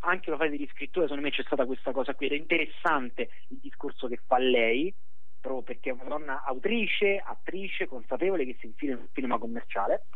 [0.05, 3.31] anche la fase di riscrittura secondo me c'è stata questa cosa qui ed è interessante
[3.49, 4.93] il discorso che fa lei
[5.41, 10.07] proprio perché è una donna autrice, attrice, consapevole che si infila in un cinema commerciale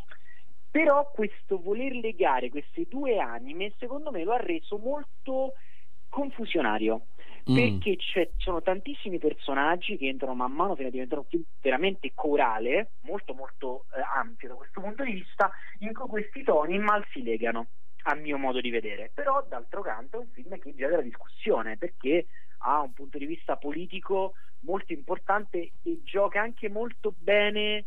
[0.77, 5.55] però questo voler legare queste due anime secondo me lo ha reso molto
[6.09, 7.07] confusionario.
[7.55, 11.43] Perché c'è- ci sono tantissimi personaggi che entrano man mano fino a diventare un film
[11.61, 16.79] veramente corale molto molto eh, ampio da questo punto di vista in cui questi toni
[16.79, 17.69] mal si legano
[18.09, 19.11] a mio modo di vedere.
[19.15, 22.27] Però d'altro canto è un film che genera discussione perché
[22.59, 27.87] ha un punto di vista politico molto importante e gioca anche molto bene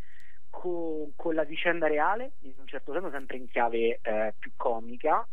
[0.50, 5.28] co- con la vicenda reale, in un certo senso sempre in chiave eh, più comica,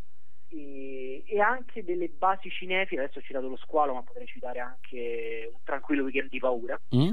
[0.49, 5.51] e, e anche delle basi cinefile, adesso ho citato lo squalo, ma potrei citare anche
[5.53, 7.13] un tranquillo weekend di paura, Mm?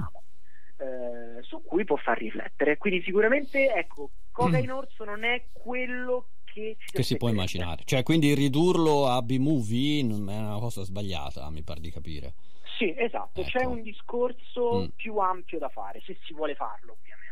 [0.78, 2.78] eh, su cui può far riflettere.
[2.78, 4.64] Quindi sicuramente, ecco, Coca Mm.
[4.64, 7.84] in Orso non è quello che ci Che si può immaginare.
[7.86, 12.34] Cioè, quindi ridurlo a B-movie non è una cosa sbagliata, mi pare di capire.
[12.78, 13.70] Sì, esatto, c'è Ecco.
[13.70, 14.86] un discorso Mm.
[14.96, 17.23] più ampio da fare, se si vuole farlo, ovviamente.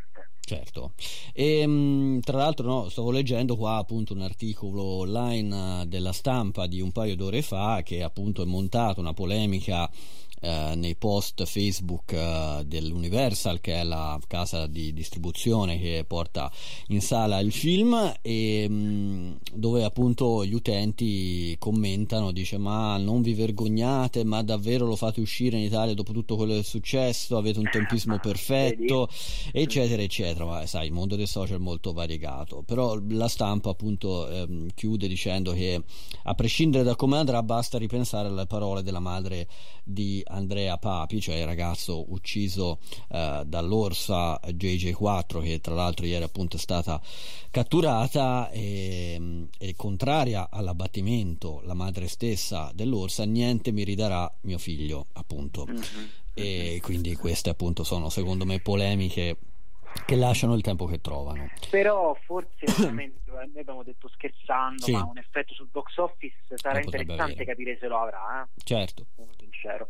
[0.43, 0.93] Certo.
[1.33, 6.67] E, mh, tra l'altro no, stavo leggendo qua appunto un articolo online eh, della stampa
[6.67, 9.89] di un paio d'ore fa che appunto è montato una polemica
[10.41, 16.51] eh, nei post Facebook eh, dell'Universal che è la casa di distribuzione che porta
[16.87, 23.33] in sala il film e mh, dove appunto gli utenti commentano dice ma non vi
[23.33, 27.37] vergognate ma davvero lo fate uscire in Italia dopo tutto quello che è successo?
[27.37, 29.07] Avete un tempismo perfetto?
[29.51, 30.45] Eccetera eccetera.
[30.45, 32.63] Ma sai il mondo dei social è molto variegato.
[32.65, 35.81] Però la stampa appunto ehm, chiude dicendo che
[36.23, 39.47] a prescindere da come andrà basta ripensare alle parole della madre
[39.83, 46.55] di Andrea Papi cioè il ragazzo ucciso eh, dall'orsa JJ4 che tra l'altro ieri appunto
[46.55, 46.99] è stata
[47.51, 55.65] catturata e, e contraria all'abbattimento la madre stessa dell'orsa niente mi ridarà mio figlio appunto
[56.33, 59.37] e quindi queste appunto sono secondo me polemiche
[60.05, 62.91] che lasciano il tempo che trovano Però forse eh,
[63.31, 64.91] noi abbiamo detto scherzando, Sì.
[64.91, 68.61] ma un effetto sul box office sarà potrebbe interessante capire se lo avrà, eh?
[68.63, 69.89] certo sono sincero.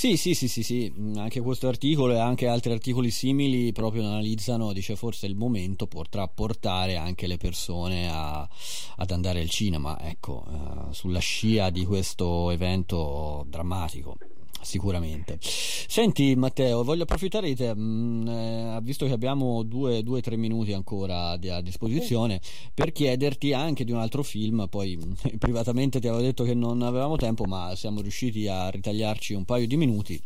[0.00, 4.02] Sì, sì, sì, sì, sì, mm, anche questo articolo e anche altri articoli simili proprio
[4.06, 8.48] analizzano, dice forse il momento potrà portare anche le persone a-
[8.96, 10.46] ad andare al cinema, ecco,
[10.90, 14.16] eh, sulla scia di questo evento drammatico.
[14.62, 15.38] Sicuramente.
[15.40, 20.72] Senti Matteo, voglio approfittare di te, mm, eh, visto che abbiamo due o tre minuti
[20.72, 22.40] ancora di- a disposizione,
[22.74, 24.98] per chiederti anche di un altro film, poi
[25.38, 29.66] privatamente ti avevo detto che non avevamo tempo, ma siamo riusciti a ritagliarci un paio
[29.66, 30.22] di minuti.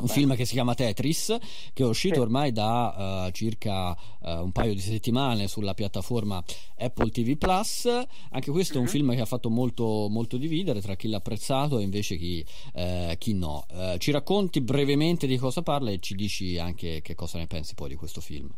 [0.00, 1.36] Un film che si chiama Tetris,
[1.72, 6.42] che è uscito ormai da eh, circa eh, un paio di settimane sulla piattaforma
[6.78, 7.86] Apple TV Plus.
[8.30, 11.78] Anche questo è un film che ha fatto molto, molto dividere tra chi l'ha apprezzato
[11.78, 13.66] e invece chi, eh, chi no.
[13.70, 17.74] Eh, ci racconti brevemente di cosa parla e ci dici anche che cosa ne pensi
[17.74, 18.54] poi di questo film.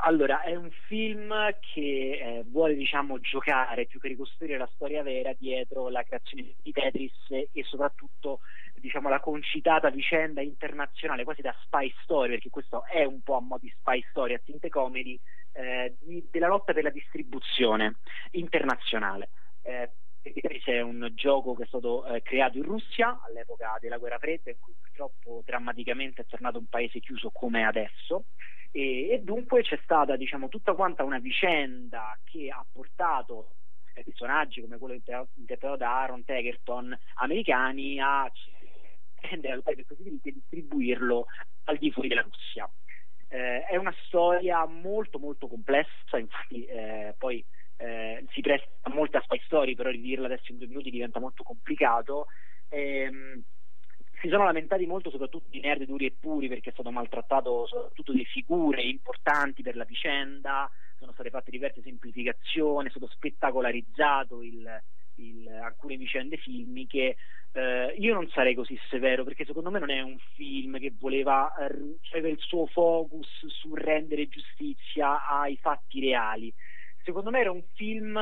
[0.00, 1.34] Allora, è un film
[1.72, 6.70] che eh, vuole, diciamo, giocare più che ricostruire la storia vera dietro la creazione di
[6.70, 8.38] Tetris e soprattutto,
[8.78, 13.40] diciamo, la concitata vicenda internazionale, quasi da spy story, perché questo è un po' a
[13.40, 15.18] mo' di spy story, a tinte comedy,
[15.52, 17.96] eh, di- della lotta per la distribuzione
[18.32, 19.30] internazionale.
[19.62, 19.90] Eh,
[20.22, 24.50] Tetris è un gioco che è stato eh, creato in Russia all'epoca della guerra fredda,
[24.50, 28.24] in cui purtroppo drammaticamente è tornato un paese chiuso come adesso.
[28.70, 33.52] E, e dunque c'è stata diciamo, tutta quanta una vicenda che ha portato
[34.04, 38.30] personaggi come quello interpretato da Aaron Tegerton americani a
[39.20, 41.26] prendere paese così e distribuirlo
[41.64, 42.68] al di fuori della Russia.
[43.28, 47.44] Eh, è una storia molto molto complessa, infatti eh, poi
[47.76, 51.42] eh, si presta a molte spy story, però ridirla adesso in due minuti diventa molto
[51.42, 52.26] complicato.
[52.70, 53.42] Ehm,
[54.20, 58.12] si sono lamentati molto soprattutto di nerd duri e puri perché è stato maltrattato soprattutto
[58.12, 64.82] delle figure importanti per la vicenda, sono state fatte diverse semplificazioni, è stato spettacolarizzato il,
[65.18, 67.16] il, alcune vicende filmiche.
[67.52, 71.52] Eh, io non sarei così severo perché secondo me non è un film che voleva
[71.54, 76.52] avere il suo focus su rendere giustizia ai fatti reali.
[77.02, 78.16] Secondo me era un film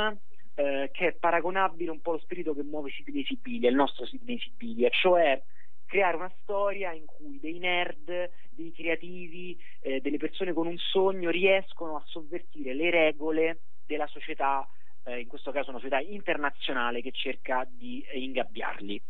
[0.55, 4.39] eh, che è paragonabile un po' allo spirito che muove Sidney Sibilia, il nostro Sidney
[4.39, 5.43] Sibilia, cioè
[5.87, 11.31] creare una storia in cui dei nerd, dei creativi, eh, delle persone con un sogno
[11.31, 14.69] riescono a sovvertire le regole della società,
[15.07, 19.01] eh, in questo caso una società internazionale che cerca di eh, ingabbiarli.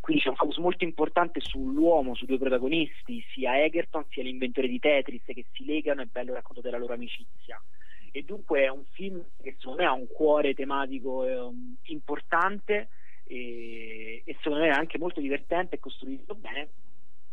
[0.00, 4.80] Quindi c'è un focus molto importante sull'uomo, sui due protagonisti, sia Egerton sia l'inventore di
[4.80, 7.62] Tetris, che si legano e bello racconto della loro amicizia.
[8.10, 11.50] E dunque è un film che secondo me ha un cuore tematico eh,
[11.84, 12.88] importante
[13.24, 16.68] e, e secondo me è anche molto divertente e costruito bene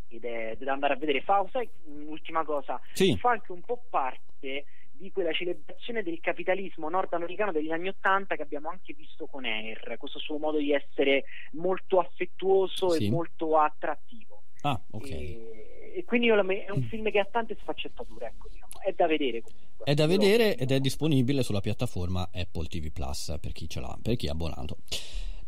[0.08, 1.22] ed è, da andare a vedere.
[1.22, 3.18] Fa, sai, un'ultima cosa, sì.
[3.18, 4.66] fa anche un po' parte
[5.00, 9.96] di quella celebrazione del capitalismo nordamericano degli anni Ottanta che abbiamo anche visto con Air,
[9.98, 13.06] questo suo modo di essere molto affettuoso sì.
[13.06, 14.44] e molto attrattivo.
[14.62, 15.10] Ah, ok.
[15.10, 18.82] E, e quindi io, è un film che ha tante sfaccettature, ecco, diciamo.
[18.84, 19.86] è da vedere comunque.
[19.86, 23.98] È da vedere ed è disponibile sulla piattaforma Apple TV Plus per chi ce l'ha,
[24.02, 24.78] per chi è abbonato.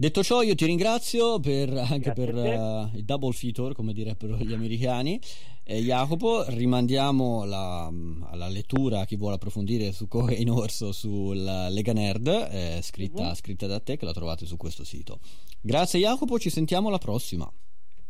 [0.02, 4.52] Detto ciò, io ti ringrazio per, anche per uh, il double feature, come direbbero gli
[4.52, 5.22] americani.
[5.64, 7.86] E Jacopo, rimandiamo la,
[8.32, 13.28] alla lettura a chi vuole approfondire su Coca in Orso sulla Lega Nerd, eh, scritta,
[13.28, 13.36] uh-huh.
[13.36, 15.20] scritta da te, che la trovate su questo sito.
[15.62, 17.48] Grazie Jacopo, ci sentiamo alla prossima.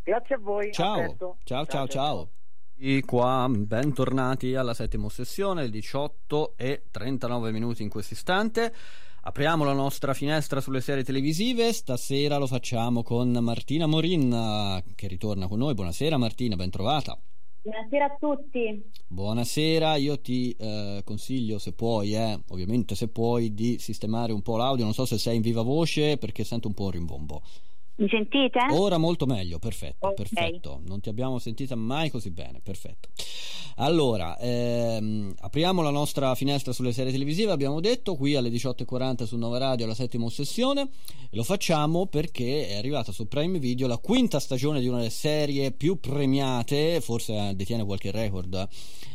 [0.02, 0.72] Grazie a voi.
[0.72, 1.88] Ciao, ciao, ciao, ciao.
[1.88, 2.30] ciao.
[2.78, 8.74] E qua, bentornati alla settima sessione, 18 e 39 minuti in questo istante.
[9.24, 15.48] Apriamo la nostra finestra sulle serie televisive, stasera lo facciamo con Martina Morin che ritorna
[15.48, 15.76] con noi.
[15.76, 17.16] Buonasera Martina, ben trovata.
[17.62, 18.84] Buonasera a tutti.
[19.06, 24.58] Buonasera, io ti eh, consiglio se puoi, eh, ovviamente se puoi, di sistemare un po'
[24.58, 27.44] l'audio, non so se sei in viva voce perché sento un po' un rimbombo.
[28.02, 28.60] Mi sentite?
[28.72, 30.16] Ora molto meglio, perfetto, okay.
[30.16, 30.82] perfetto.
[30.88, 33.10] Non ti abbiamo sentita mai così bene, perfetto.
[33.76, 39.38] Allora, ehm, apriamo la nostra finestra sulle serie televisive, abbiamo detto, qui alle 18.40 su
[39.38, 40.90] Nova Radio, la settima sessione,
[41.30, 45.12] e lo facciamo perché è arrivata su Prime Video la quinta stagione di una delle
[45.12, 48.68] serie più premiate, forse detiene qualche record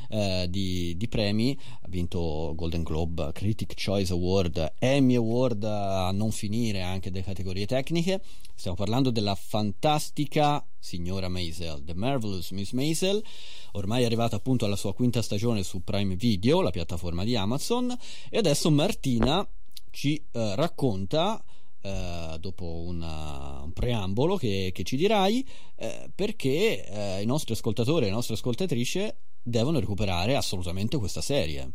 [0.09, 6.31] eh, di, di, premi, ha vinto Golden Globe, Critic Choice Award, Emmy Award a non
[6.31, 8.23] finire anche delle categorie tecniche.
[8.55, 13.23] Stiamo parlando della fantastica signora Maisel, The Marvelous Miss Maisel,
[13.73, 17.95] ormai è arrivata appunto alla sua quinta stagione su Prime Video, la piattaforma di Amazon,
[18.31, 19.47] e adesso Martina
[19.91, 21.43] ci eh, racconta
[21.87, 28.07] Uh, dopo una, un preambolo che, che ci dirai, uh, perché uh, i nostri ascoltatori
[28.07, 29.09] e le nostre ascoltatrici
[29.47, 31.71] devono recuperare assolutamente questa serie.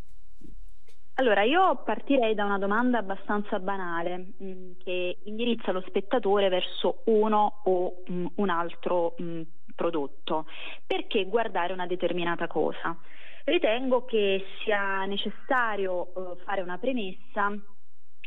[1.16, 7.04] Allora, io partirei da una domanda abbastanza banale mh, mm, che indirizza lo spettatore verso
[7.06, 9.42] uno o mh, mm, un altro mh, mm,
[9.76, 10.46] prodotto.
[10.86, 12.98] Perché guardare una determinata cosa?
[13.46, 17.52] Ritengo che sia necessario uh, fare una premessa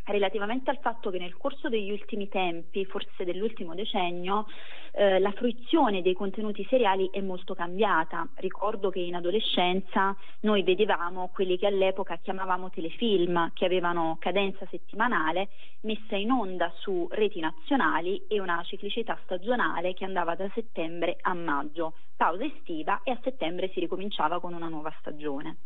[0.04, 4.46] relativamente al fatto che nel corso degli ultimi tempi, forse dell'ultimo decennio,
[4.92, 8.28] eh, la fruizione dei contenuti seriali è molto cambiata.
[8.36, 15.48] Ricordo che in adolescenza noi vedevamo quelli che all'epoca chiamavamo telefilm, che avevano cadenza settimanale,
[15.80, 21.34] messa in onda su reti nazionali e una ciclicità stagionale che andava da settembre a
[21.34, 25.56] maggio, pausa estiva e a settembre si ricominciava con una nuova stagione.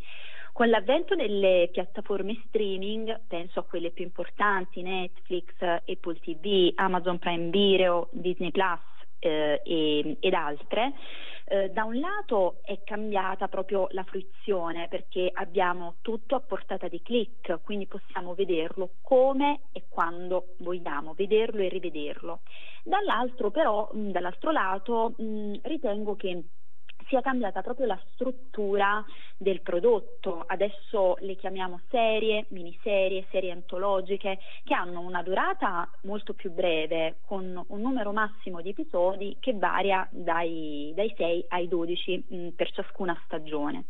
[0.59, 4.28] Con l'avvento delle piattaforme streaming, penso a quelle più importanti,
[4.83, 8.81] Netflix, Apple TV, Amazon Prime Video, Disney Plus
[9.18, 10.93] eh, e, ed altre,
[11.51, 17.01] eh, da un lato è cambiata proprio la fruizione perché abbiamo tutto a portata di
[17.01, 22.41] click, quindi possiamo vederlo come e quando vogliamo, vederlo e rivederlo.
[22.85, 26.45] Dall'altro però, mh, dall'altro lato, mh, ritengo che
[27.09, 29.04] sia cambiata proprio la struttura
[29.36, 30.44] del prodotto.
[30.46, 37.64] Adesso le chiamiamo serie, miniserie, serie antologiche, che hanno una durata molto più breve, con
[37.68, 43.18] un numero massimo di episodi che varia dai, dai 6 ai 12 mh, per ciascuna
[43.24, 43.86] stagione.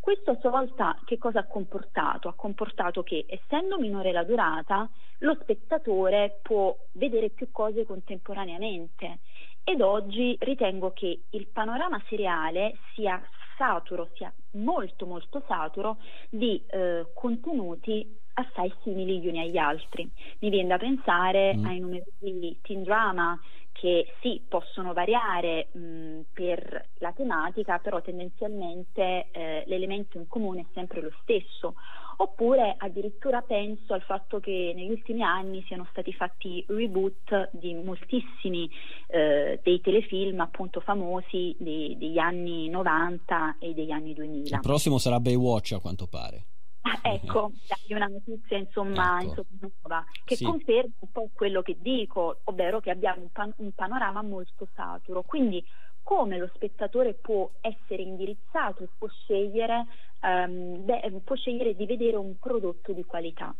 [0.00, 2.26] Questo a sua volta che cosa ha comportato?
[2.26, 9.20] Ha comportato che essendo minore la durata, lo spettatore può vedere più cose contemporaneamente
[9.64, 13.22] ed oggi ritengo che il panorama seriale sia
[13.56, 15.98] saturo, sia molto molto saturo
[16.28, 20.10] di eh, contenuti assai simili gli uni agli altri.
[20.40, 21.64] Mi viene da pensare mm.
[21.64, 23.38] ai numerosi teen drama
[23.72, 30.66] che sì, possono variare mh, per la tematica, però tendenzialmente eh, l'elemento in comune è
[30.72, 31.74] sempre lo stesso.
[32.16, 38.70] Oppure addirittura penso al fatto che negli ultimi anni siano stati fatti reboot di moltissimi
[39.08, 44.56] eh, dei telefilm appunto famosi dei, degli anni 90 e degli anni 2000.
[44.56, 46.46] Il prossimo sarà Baywatch a quanto pare.
[46.82, 49.28] Ah, ecco, dai una notizia insomma, ecco.
[49.28, 50.44] insomma nuova, che sì.
[50.44, 55.22] conferma un po' quello che dico, ovvero che abbiamo un, pan- un panorama molto saturo.
[55.22, 55.64] Quindi
[56.02, 59.86] come lo spettatore può essere indirizzato e può scegliere,
[60.20, 63.54] um, beh, può scegliere di vedere un prodotto di qualità.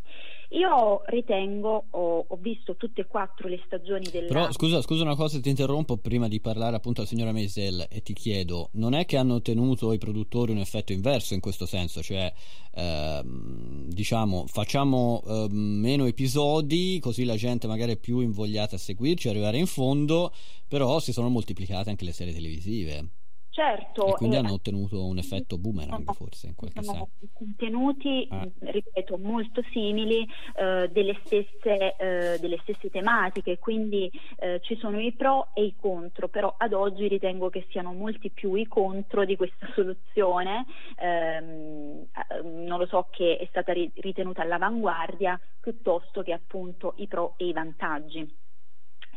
[0.52, 4.28] Io ritengo, ho, ho, visto tutte e quattro le stagioni della...
[4.28, 8.02] Però scusa, scusa una cosa, ti interrompo prima di parlare appunto alla signora Meisel e
[8.02, 12.02] ti chiedo, non è che hanno ottenuto i produttori un effetto inverso in questo senso,
[12.02, 12.30] cioè
[12.74, 19.30] ehm, diciamo facciamo ehm, meno episodi così la gente magari è più invogliata a seguirci,
[19.30, 20.34] arrivare in fondo,
[20.68, 23.08] però si sono moltiplicate anche le serie televisive.
[23.52, 24.06] Certo.
[24.06, 27.10] E quindi eh, hanno ottenuto un effetto boomerang forse in qualche senso.
[27.34, 28.48] Contenuti, ah.
[28.60, 35.12] ripeto, molto simili, eh, delle, stesse, eh, delle, stesse, tematiche, quindi eh, ci sono i
[35.12, 39.36] pro e i contro, però ad oggi ritengo che siano molti più i contro di
[39.36, 40.64] questa soluzione,
[40.96, 47.34] ehm, eh, non lo so che è stata ritenuta all'avanguardia, piuttosto che appunto i pro
[47.36, 48.40] e i vantaggi.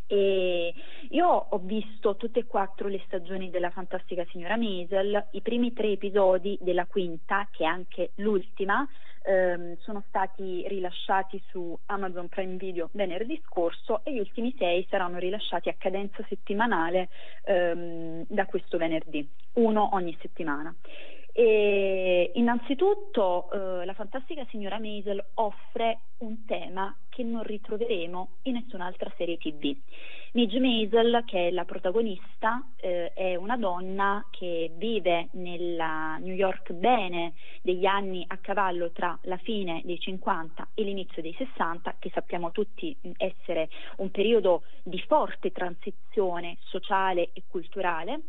[0.08, 0.74] E
[1.10, 5.92] io ho visto tutte e quattro le stagioni della Fantastica Signora Maisel, i primi tre
[5.92, 8.88] episodi della quinta, che è anche l'ultima,
[9.24, 15.18] ehm, sono stati rilasciati su Amazon Prime Video venerdì scorso e gli ultimi sei saranno
[15.18, 17.10] rilasciati a cadenza settimanale
[17.44, 20.74] ehm, da questo venerdì, uno ogni settimana.
[21.38, 29.12] E innanzitutto eh, la fantastica signora Maisel offre un tema che non ritroveremo in nessun'altra
[29.18, 29.76] serie tv.
[30.32, 36.72] Midge Maisel, che è la protagonista, eh, è una donna che vive nella New York
[36.72, 42.12] bene degli anni a cavallo tra la fine dei 50 e l'inizio dei 60, che
[42.14, 43.68] sappiamo tutti essere
[43.98, 48.22] un periodo di forte transizione sociale e culturale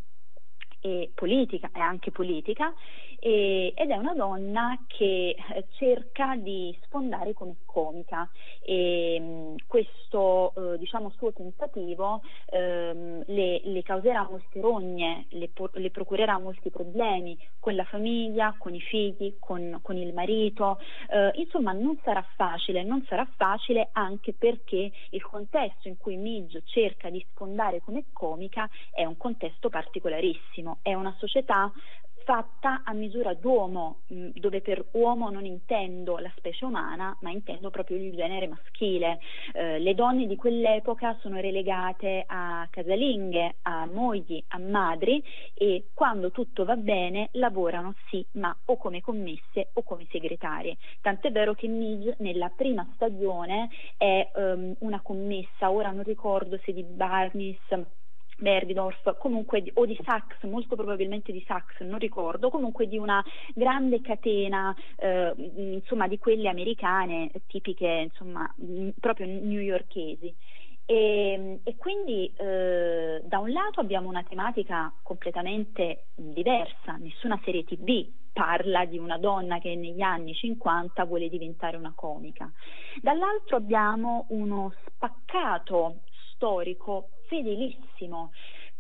[0.87, 2.73] e politica, è anche politica,
[3.19, 8.29] e, ed è una donna che eh, cerca di sfondare come comica.
[8.63, 15.91] E mm, questo eh, diciamo, suo tentativo ehm, le, le, causerà molte rogne, le, le,
[15.91, 20.79] procurerà molti problemi con la famiglia, con i figli, con, con il marito,
[21.11, 26.63] eh, insomma non sarà facile, non sarà facile anche perché il contesto in cui Midge
[26.65, 31.73] cerca di sfondare come comica è un contesto particolarissimo, è una società
[32.27, 37.71] fatta a misura d'uomo, mm, dove per uomo non intendo la specie umana, ma intendo
[37.71, 39.21] proprio il genere maschile.
[39.53, 45.23] Eh, le donne di quell'epoca sono relegate a casalinghe, a mogli, a madri
[45.55, 50.79] e quando tutto va bene lavorano sì, ma o come commesse o come segretarie.
[51.01, 56.73] Tant'è vero che Midge nella prima stagione è um, una commessa, ora non ricordo se
[56.73, 57.57] di Barnis
[58.39, 63.25] Bergdorf, comunque o di Saks, molto probabilmente di Saks, non ricordo, comunque di una
[63.55, 68.53] grande catena, eh, insomma, di quelle americane tipiche, insomma,
[69.01, 70.35] proprio newyorkesi.
[70.89, 78.09] E, e quindi eh, da un lato abbiamo una tematica completamente diversa, nessuna serie tv
[78.37, 82.53] parla di una donna che negli anni 50 vuole diventare una comica.
[83.01, 86.03] Dall'altro abbiamo uno spaccato
[86.37, 88.31] storico fedelissimo,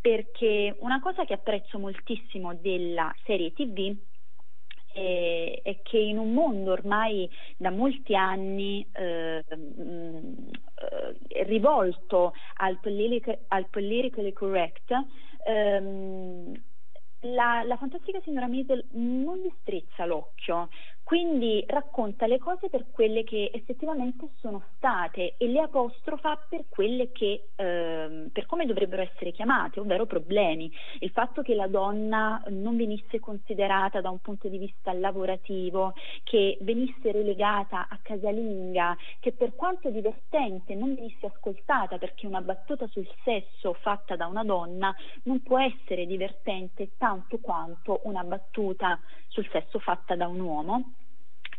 [0.00, 3.96] perché una cosa che apprezzo moltissimo della serie TV
[4.92, 10.50] è, è che in un mondo ormai da molti anni eh, mh,
[11.44, 14.92] rivolto al, politica, al politically correct,
[15.44, 16.52] ehm,
[17.20, 20.68] la, la, fantastica signora Maisel non gli strizza l'occhio
[21.06, 27.12] quindi racconta le cose per quelle che effettivamente sono state e le apostrofa per quelle
[27.12, 30.68] che, ehm, per come dovrebbero essere chiamate, ovvero problemi.
[30.98, 35.94] Il fatto che la donna non venisse considerata da un punto di vista lavorativo,
[36.24, 42.88] che venisse relegata a casalinga, che per quanto divertente non venisse ascoltata perché una battuta
[42.88, 44.92] sul sesso fatta da una donna
[45.22, 48.98] non può essere divertente tanto quanto una battuta
[49.28, 50.95] sul sesso fatta da un uomo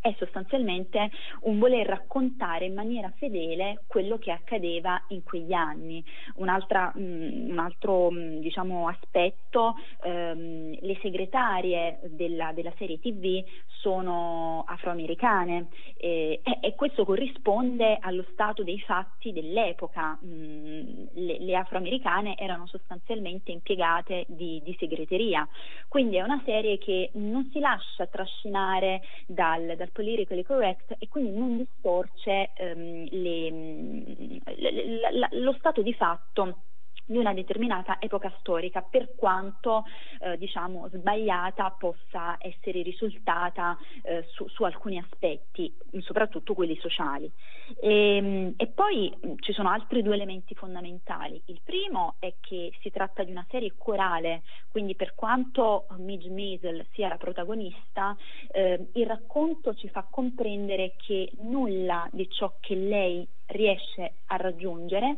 [0.07, 1.09] è sostanzialmente
[1.41, 6.03] un voler raccontare in maniera fedele quello che accadeva in quegli anni.
[6.35, 12.99] Un'altra, mh, mm, un altro mh, mm, diciamo, aspetto, ehm, le segretarie della, della, serie
[12.99, 13.43] tv
[13.79, 15.67] sono afroamericane
[15.97, 20.17] eh, e, e, questo corrisponde allo stato dei fatti dell'epoca.
[20.25, 25.47] Mm, le, le, afroamericane erano sostanzialmente impiegate di, di, segreteria,
[25.87, 31.37] quindi è una serie che non si lascia trascinare dal, dal politically correct e quindi
[31.37, 36.61] non distorce ehm, le, mm, la, la, lo stato di fatto
[37.07, 39.85] di una determinata epoca storica, per quanto
[40.19, 47.31] eh, diciamo, sbagliata possa essere risultata eh, su, su, alcuni aspetti, soprattutto quelli sociali.
[47.79, 51.41] E, ehm, e, poi mm, ci sono altri due elementi fondamentali.
[51.45, 56.85] Il primo è che si tratta di una serie corale, quindi per quanto Midge Maisel
[56.91, 58.15] sia la protagonista,
[58.51, 65.17] eh, il racconto ci fa comprendere che nulla di ciò che lei riesce a raggiungere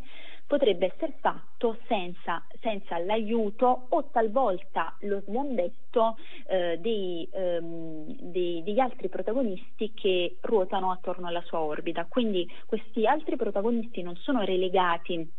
[0.50, 8.80] potrebbe essere fatto senza, senza l'aiuto o talvolta lo sgambetto eh, dei, ehm, dei, degli
[8.80, 12.08] altri protagonisti che ruotano attorno alla sua orbita.
[12.10, 15.32] Quindi questi altri protagonisti non sono relegati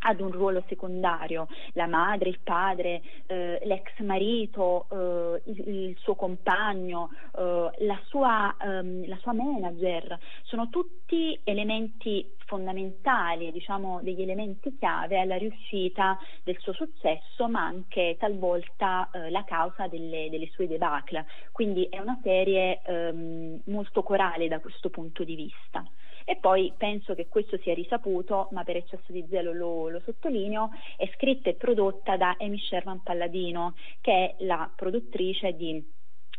[0.00, 6.14] ad un ruolo secondario, la madre, il padre, eh, l'ex marito, eh, il, il, suo
[6.14, 14.76] compagno, eh, la, sua, ehm, la, sua, manager, sono tutti elementi fondamentali, diciamo degli elementi
[14.78, 20.68] chiave alla riuscita del suo successo, ma anche talvolta eh, la causa delle, delle, sue
[20.68, 21.26] debacle.
[21.52, 25.84] Quindi è una serie ehm, molto corale da questo punto di vista.
[26.28, 30.70] E poi penso che questo sia risaputo, ma per eccesso di zelo lo, lo sottolineo,
[30.96, 35.80] è scritta e prodotta da Amy Sherman Palladino, che è la produttrice di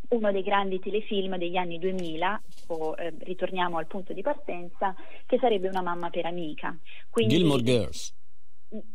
[0.10, 4.94] uno dei grandi telefilm degli anni 2000, o, eh, ritorniamo al punto di partenza,
[5.26, 6.78] che sarebbe Una mamma per amica.
[7.10, 8.14] Quindi, Gilmore Girls.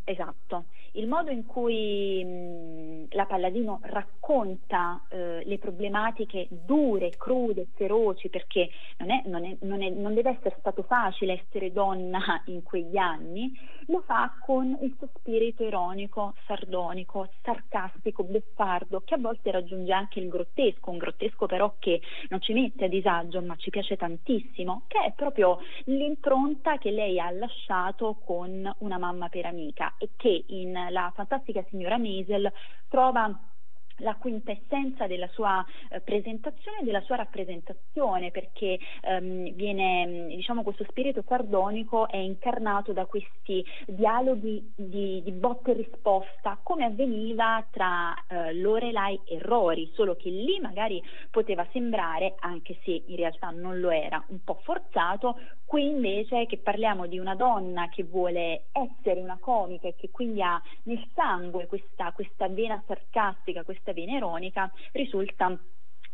[0.05, 8.28] Esatto il modo in cui mh, la Palladino racconta eh, le problematiche dure, crude, feroci,
[8.28, 8.68] perché
[8.99, 12.97] non, è, non, è, non, è, non, deve essere stato facile essere donna in quegli
[12.97, 13.53] anni,
[13.86, 20.20] lo fa con il suo spirito ironico, sardonico, sarcastico, beffardo, che a volte raggiunge anche
[20.20, 24.82] il grottesco, un grottesco però che non ci mette a disagio, ma ci piace tantissimo,
[24.88, 30.45] che è proprio l'impronta che lei ha lasciato con una mamma per amica e che
[30.49, 32.52] in la fantastica signora Maisel
[32.88, 33.30] trova
[33.99, 40.84] la quintessenza della sua eh, presentazione e della sua rappresentazione perché ehm, viene, diciamo, questo
[40.88, 48.14] spirito sardonico è incarnato da questi dialoghi di, di botte e risposta come avveniva tra
[48.28, 53.80] eh, Lorelai e Rory, solo che lì magari poteva sembrare, anche se in realtà non
[53.80, 59.20] lo era, un po' forzato, qui invece che parliamo di una donna che vuole essere
[59.20, 64.16] una comica e che quindi ha nel sangue questa, questa vena sarcastica, questa questa vena
[64.16, 65.58] ironica risulta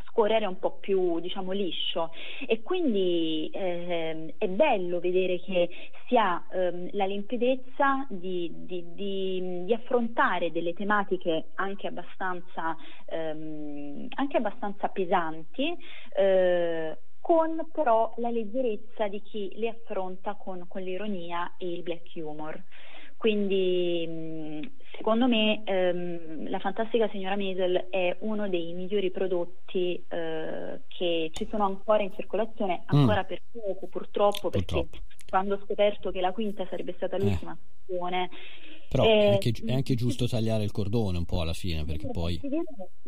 [0.06, 2.10] scorrere un po' più diciamo liscio
[2.46, 5.68] e quindi eh, è bello vedere che
[6.06, 12.74] si ha ehm, la limpidezza di, di, di, di, affrontare delle tematiche anche abbastanza,
[13.06, 15.76] ehm, anche abbastanza pesanti
[16.16, 22.10] eh, con però la leggerezza di chi le affronta con, con l'ironia e il black
[22.14, 22.60] humor.
[23.18, 31.30] Quindi secondo me ehm, la fantastica signora Maisel è uno dei migliori prodotti eh, che
[31.32, 32.98] ci sono ancora in circolazione, mm.
[32.98, 33.26] ancora mm.
[33.26, 35.06] per poco purtroppo, perché purtroppo.
[35.28, 37.20] quando ho scoperto che la quinta sarebbe stata eh.
[37.20, 37.82] l'ultima eh.
[37.82, 38.30] stagione
[38.88, 42.08] però eh, è, anche, è, anche, giusto tagliare il cordone un po' alla fine, perché
[42.08, 42.38] poi...
[42.38, 42.62] Ti dirò,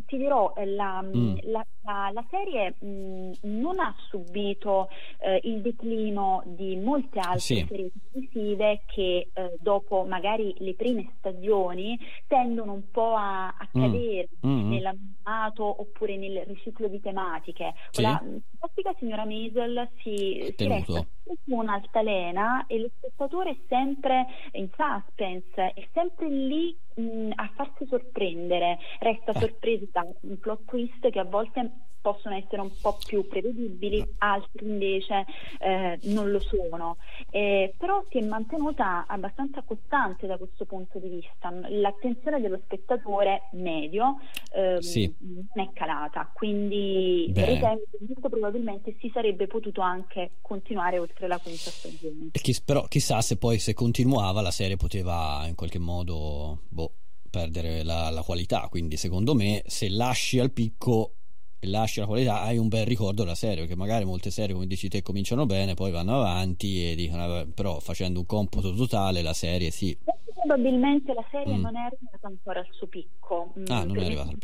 [0.06, 1.36] ti dirò eh, la, mm.
[1.42, 7.38] la, la, la, serie mh, mm, non ha subito eh, il declino di molte altre
[7.38, 7.64] sì.
[7.66, 13.80] serie televisive che eh, dopo magari le prime stagioni tendono un po' a, a mm.
[13.80, 14.70] cadere mm.
[14.70, 17.74] nell'animato oppure nel riciclo di tematiche.
[17.90, 18.02] Sì.
[18.02, 18.22] La
[18.58, 21.06] classica signora Maisel si, si resta
[21.44, 27.86] su un'altalena e lo spettatore è sempre in suspense è sempre lì mh, a farsi
[27.86, 29.38] sorprendere, resta eh.
[29.38, 34.66] sorpreso da un plot twist che a volte possono essere un po' più prevedibili, altri
[34.66, 35.24] invece
[35.58, 36.96] eh, non lo sono.
[37.30, 41.50] Eh, però si è mantenuta abbastanza costante da questo punto di vista.
[41.68, 44.16] L'attenzione dello spettatore medio
[44.52, 45.12] eh, Sì.
[45.20, 47.44] non è calata, quindi Beh.
[47.44, 52.30] ritengo che molto probabilmente si sarebbe potuto anche continuare oltre la quinta stagione.
[52.32, 56.92] E chi- però chissà se poi se continuava la serie poteva in qualche modo boh,
[57.30, 58.66] perdere la, la qualità.
[58.70, 61.14] Quindi secondo me se lasci al picco
[61.62, 64.88] lasci la qualità hai un bel ricordo della serie, perché magari molte serie come dici
[64.88, 69.34] te cominciano bene, poi vanno avanti e dicono "Vabbè, però facendo un computo totale la
[69.34, 69.96] serie sì.
[70.42, 71.60] Probabilmente la serie Mm.
[71.60, 73.52] non è arrivata ancora al suo picco.
[73.58, 74.38] mm, Ah, non è arrivata al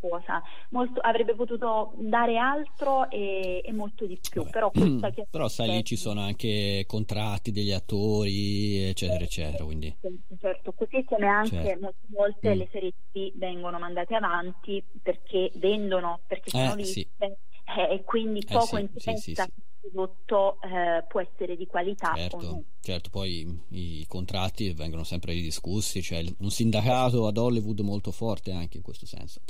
[0.00, 0.40] cosa.
[0.70, 5.70] Molto- avrebbe potuto dare altro e, e molto di più, però questa che Però sai
[5.70, 9.94] lì ci sono anche contratti degli attori, eccetera, eccetera, quindi
[10.40, 11.80] Certo, così come anche Certo.
[11.80, 12.58] molte volte Mm.
[12.58, 17.08] le serie TV vengono mandate avanti perché vendono, perché sono Eh, sì.
[17.18, 22.16] eh, e quindi Eh, poco sì, interessa sì, prodotto eh, può essere di qualità o
[22.16, 22.18] no.
[22.18, 28.10] Certo, certo, poi i, contratti vengono sempre ridiscussi, c'è il- un sindacato ad Hollywood molto
[28.12, 29.40] forte anche in questo senso.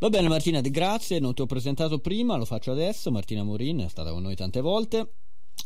[0.00, 3.88] Va bene Martina, grazie, non ti ho presentato prima, lo faccio adesso, Martina Morin è
[3.88, 5.12] stata con noi tante volte.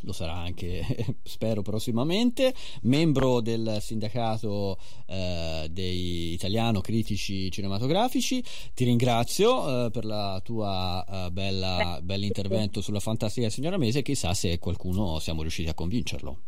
[0.02, 0.84] Lo sarà anche,
[1.22, 8.42] spero, prossimamente, membro del sindacato eh, dei italiano critici cinematografici.
[8.74, 14.02] Ti ringrazio eh, per la tua eh, bella, bell'intervento sulla fantastica signora Mese.
[14.02, 16.38] Chissà se qualcuno siamo riusciti a convincerlo.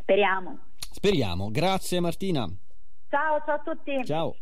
[0.00, 0.58] Speriamo.
[0.90, 1.50] Speriamo.
[1.50, 2.50] Grazie Martina.
[3.08, 4.04] Ciao, ciao a tutti.
[4.04, 4.36] Ciao.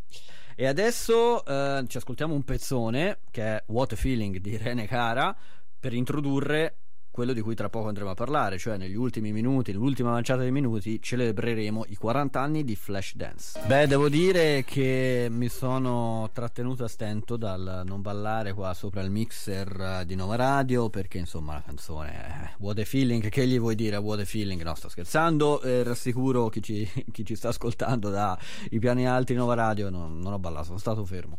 [0.55, 5.35] E adesso eh, ci ascoltiamo un pezzone che è What a Feeling di Rene Cara
[5.79, 6.80] per introdurre
[7.11, 10.51] quello di cui tra poco andremo a parlare, cioè negli ultimi minuti, nell'ultima manciata di
[10.51, 13.59] minuti, celebreremo i 40 anni di Flashdance.
[13.67, 19.11] Beh, devo dire che mi sono trattenuto a stento dal non ballare qua sopra il
[19.11, 23.59] mixer eh, di Nova Radio, perché insomma la canzone è What a Feeling, che gli
[23.59, 24.61] vuoi dire What a Feeling?
[24.61, 28.37] No, sto scherzando, eh, rassicuro chi ci, chi ci sta ascoltando dai
[28.79, 31.37] piani alti di Nova Radio, non, non ho ballato, sono stato fermo.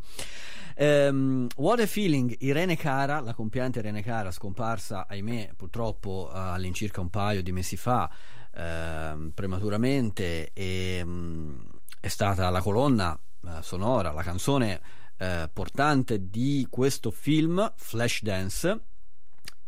[0.77, 7.01] Ehm, What a Feeling, Irene Cara, la compiante Irene Cara, scomparsa, ahimè, purtroppo eh, all'incirca
[7.01, 8.11] un paio di mesi fa,
[8.55, 11.61] ehm, prematuramente, e, mm,
[12.01, 14.81] è stata la colonna eh, sonora, la canzone
[15.18, 18.81] eh, portante di questo film, Flashdance,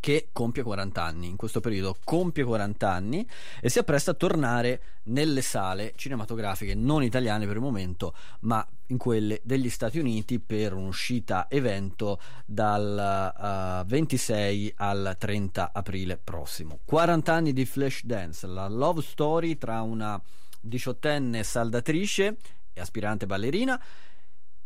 [0.05, 3.27] che compie 40 anni, in questo periodo compie 40 anni
[3.59, 8.99] e si appresta a tornare nelle sale cinematografiche non italiane per il momento, ma in
[8.99, 16.81] quelle degli Stati Uniti per un'uscita evento dal eh, 26 al 30 aprile prossimo.
[16.85, 20.21] 40 anni di Flashdance, la love story tra una
[20.61, 22.37] diciottenne saldatrice
[22.75, 23.83] e aspirante ballerina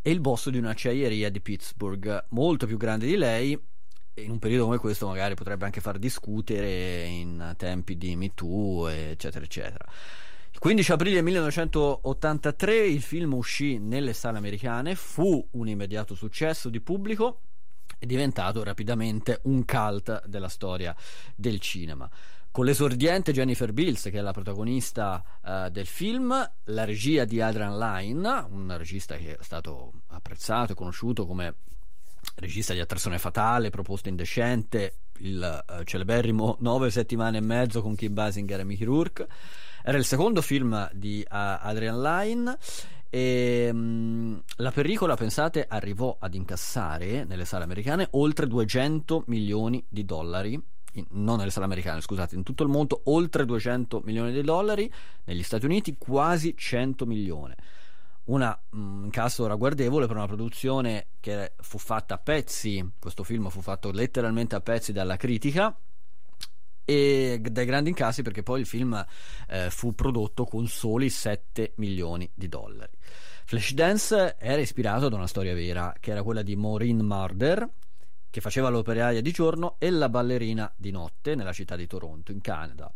[0.03, 3.68] e il boss di un'acciaieria di Pittsburgh, molto più grande di lei
[4.23, 8.89] in un periodo come questo magari potrebbe anche far discutere in tempi di Me Too,
[8.89, 9.85] eccetera, eccetera.
[10.51, 16.81] Il 15 aprile 1983 il film uscì nelle sale americane, fu un immediato successo di
[16.81, 17.41] pubblico
[17.99, 20.95] è diventato rapidamente un cult della storia
[21.35, 22.09] del cinema.
[22.51, 27.77] Con l'esordiente Jennifer Bills, che è la protagonista eh, del film, la regia di Adrian
[27.77, 31.55] Lyne, un regista che è stato apprezzato e conosciuto come
[32.39, 38.15] regista di Attrazione Fatale, Proposto Indecente, il eh, celeberrimo Nove settimane e mezzo con Kim
[38.15, 39.27] Basinger e Mickey Rourke.
[39.83, 42.57] Era il secondo film di uh, Adrian Lyne
[43.09, 50.05] e mh, la pellicola, pensate, arrivò ad incassare nelle sale americane oltre 200 milioni di
[50.05, 50.61] dollari.
[50.93, 54.93] In, non nelle sale americane, scusate, in tutto il mondo oltre 200 milioni di dollari,
[55.25, 57.55] negli Stati Uniti quasi 100 milioni
[58.29, 58.57] un
[59.05, 64.55] incasso ragguardevole per una produzione che fu fatta a pezzi, questo film fu fatto letteralmente
[64.55, 65.77] a pezzi dalla critica
[66.85, 69.05] e dai grandi incassi perché poi il film
[69.49, 72.93] eh, fu prodotto con soli 7 milioni di dollari.
[73.45, 77.69] Flashdance era ispirato da una storia vera che era quella di Maureen Murder
[78.31, 82.43] che faceva l'operaia di giorno e la ballerina di notte nella città di Toronto in
[82.43, 82.93] Canada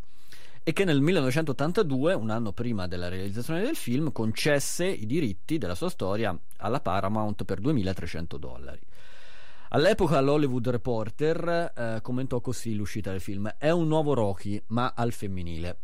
[0.63, 5.75] e che nel 1982, un anno prima della realizzazione del film, concesse i diritti della
[5.75, 8.79] sua storia alla Paramount per 2.300 dollari.
[9.69, 15.11] All'epoca l'Hollywood Reporter eh, commentò così l'uscita del film: È un nuovo Rocky, ma al
[15.11, 15.79] femminile.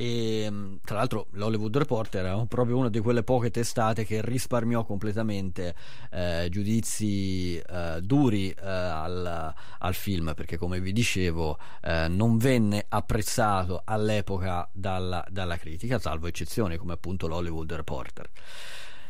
[0.00, 0.50] E
[0.82, 5.74] tra l'altro l'Hollywood Reporter era proprio una di quelle poche testate che risparmiò completamente
[6.10, 12.86] eh, giudizi eh, duri eh, al, al, film perché come vi dicevo eh, non venne
[12.88, 18.30] apprezzato all'epoca dalla, dalla critica salvo eccezioni come appunto l'Hollywood Reporter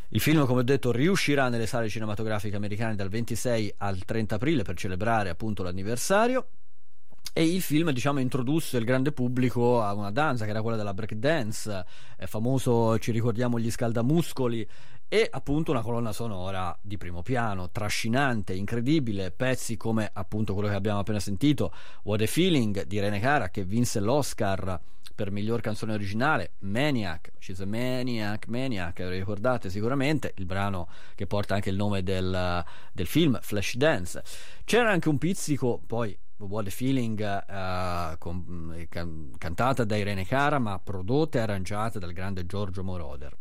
[0.09, 4.64] Il film, come ho detto, riuscirà nelle sale cinematografiche americane dal 26 al 30 aprile
[4.64, 6.49] per celebrare appunto l'anniversario.
[7.33, 10.95] E il film, diciamo, introdusse il grande pubblico a una danza che era quella della
[10.95, 11.85] breakdance,
[12.16, 14.68] è famoso, ci ricordiamo gli scaldamuscoli,
[15.12, 20.74] e appunto una colonna sonora di primo piano, trascinante, incredibile, pezzi come appunto quello che
[20.74, 21.74] abbiamo appena sentito,
[22.05, 24.81] What a Feeling di Rene Cara che vinse l'Oscar
[25.12, 31.55] per miglior canzone originale, Maniac, She's a Maniac, Maniac, ricordate sicuramente, il brano che porta
[31.55, 34.22] anche il nome del, del film, Flashdance.
[34.64, 40.59] C'era anche un pizzico, poi What a Feeling uh, con, can, cantata da Irene Cara
[40.59, 43.36] ma prodotta e arrangiata dal grande Giorgio Moroder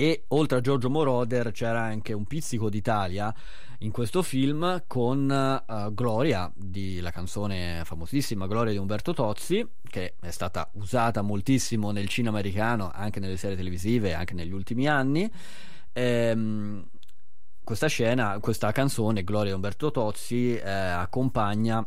[0.00, 3.34] e oltre a Giorgio Moroder c'era anche un pizzico d'Italia
[3.78, 10.14] in questo film con uh, Gloria, di, la canzone famosissima Gloria di Umberto Tozzi, che
[10.20, 15.28] è stata usata moltissimo nel cinema americano, anche nelle serie televisive, anche negli ultimi anni.
[15.92, 16.88] Ehm,
[17.64, 21.84] questa scena, questa canzone, Gloria di Umberto Tozzi, eh, accompagna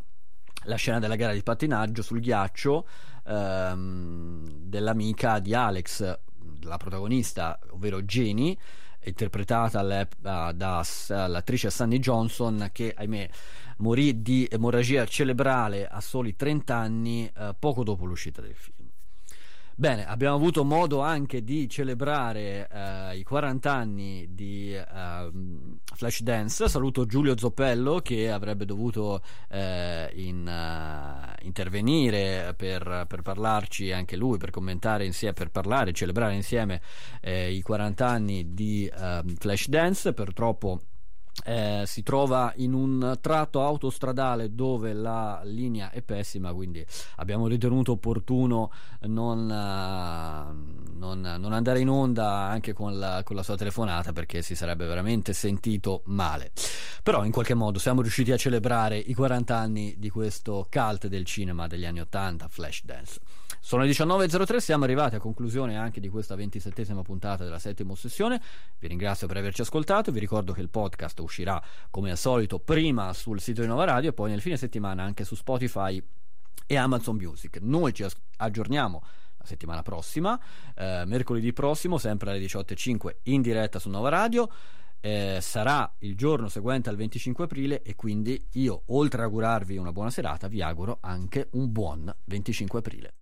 [0.63, 2.87] la scena della gara di pattinaggio sul ghiaccio
[3.25, 6.19] ehm, dell'amica di Alex,
[6.61, 8.57] la protagonista, ovvero Jenny,
[9.03, 9.81] interpretata
[10.19, 13.29] dall'attrice Sunny Johnson, che ahimè
[13.77, 18.80] morì di emorragia cerebrale a soli 30 anni eh, poco dopo l'uscita del film.
[19.75, 25.31] Bene, abbiamo avuto modo anche di celebrare eh, i 40 anni di eh,
[25.95, 26.67] Flashdance.
[26.67, 34.37] Saluto Giulio Zoppello che avrebbe dovuto eh, in, uh, intervenire per, per, parlarci anche lui,
[34.37, 36.81] per commentare insieme, per parlare, celebrare insieme
[37.21, 40.13] eh, i 40 anni di ehm, Flashdance.
[40.13, 40.81] Purtroppo
[41.45, 46.85] eh, si trova in un tratto autostradale dove la linea è pessima, quindi
[47.17, 48.71] abbiamo ritenuto opportuno
[49.01, 54.41] non, uh, non, non andare in onda anche con la, con la, sua telefonata perché
[54.41, 56.51] si sarebbe veramente sentito male.
[57.01, 61.25] Però in qualche modo siamo riusciti a celebrare i 40 anni di questo cult del
[61.25, 63.19] cinema degli anni 80, Flashdance.
[63.63, 68.41] Sono le 19.03, siamo arrivati a conclusione anche di questa ventisettesima puntata della settima ossessione.
[68.79, 73.13] Vi ringrazio per averci ascoltato, vi ricordo che il podcast uscirà come al solito prima
[73.13, 76.03] sul sito di Nova Radio e poi nel fine settimana anche su Spotify
[76.65, 77.59] e Amazon Music.
[77.61, 78.03] Noi ci
[78.37, 79.03] aggiorniamo
[79.37, 80.37] la settimana prossima,
[80.75, 84.49] eh, mercoledì prossimo, sempre alle 18.05 in diretta su Nova Radio.
[84.99, 89.91] Eh, sarà il giorno seguente al 25 aprile e quindi io oltre a augurarvi una
[89.91, 93.09] buona serata vi auguro anche un buon 25 aprile.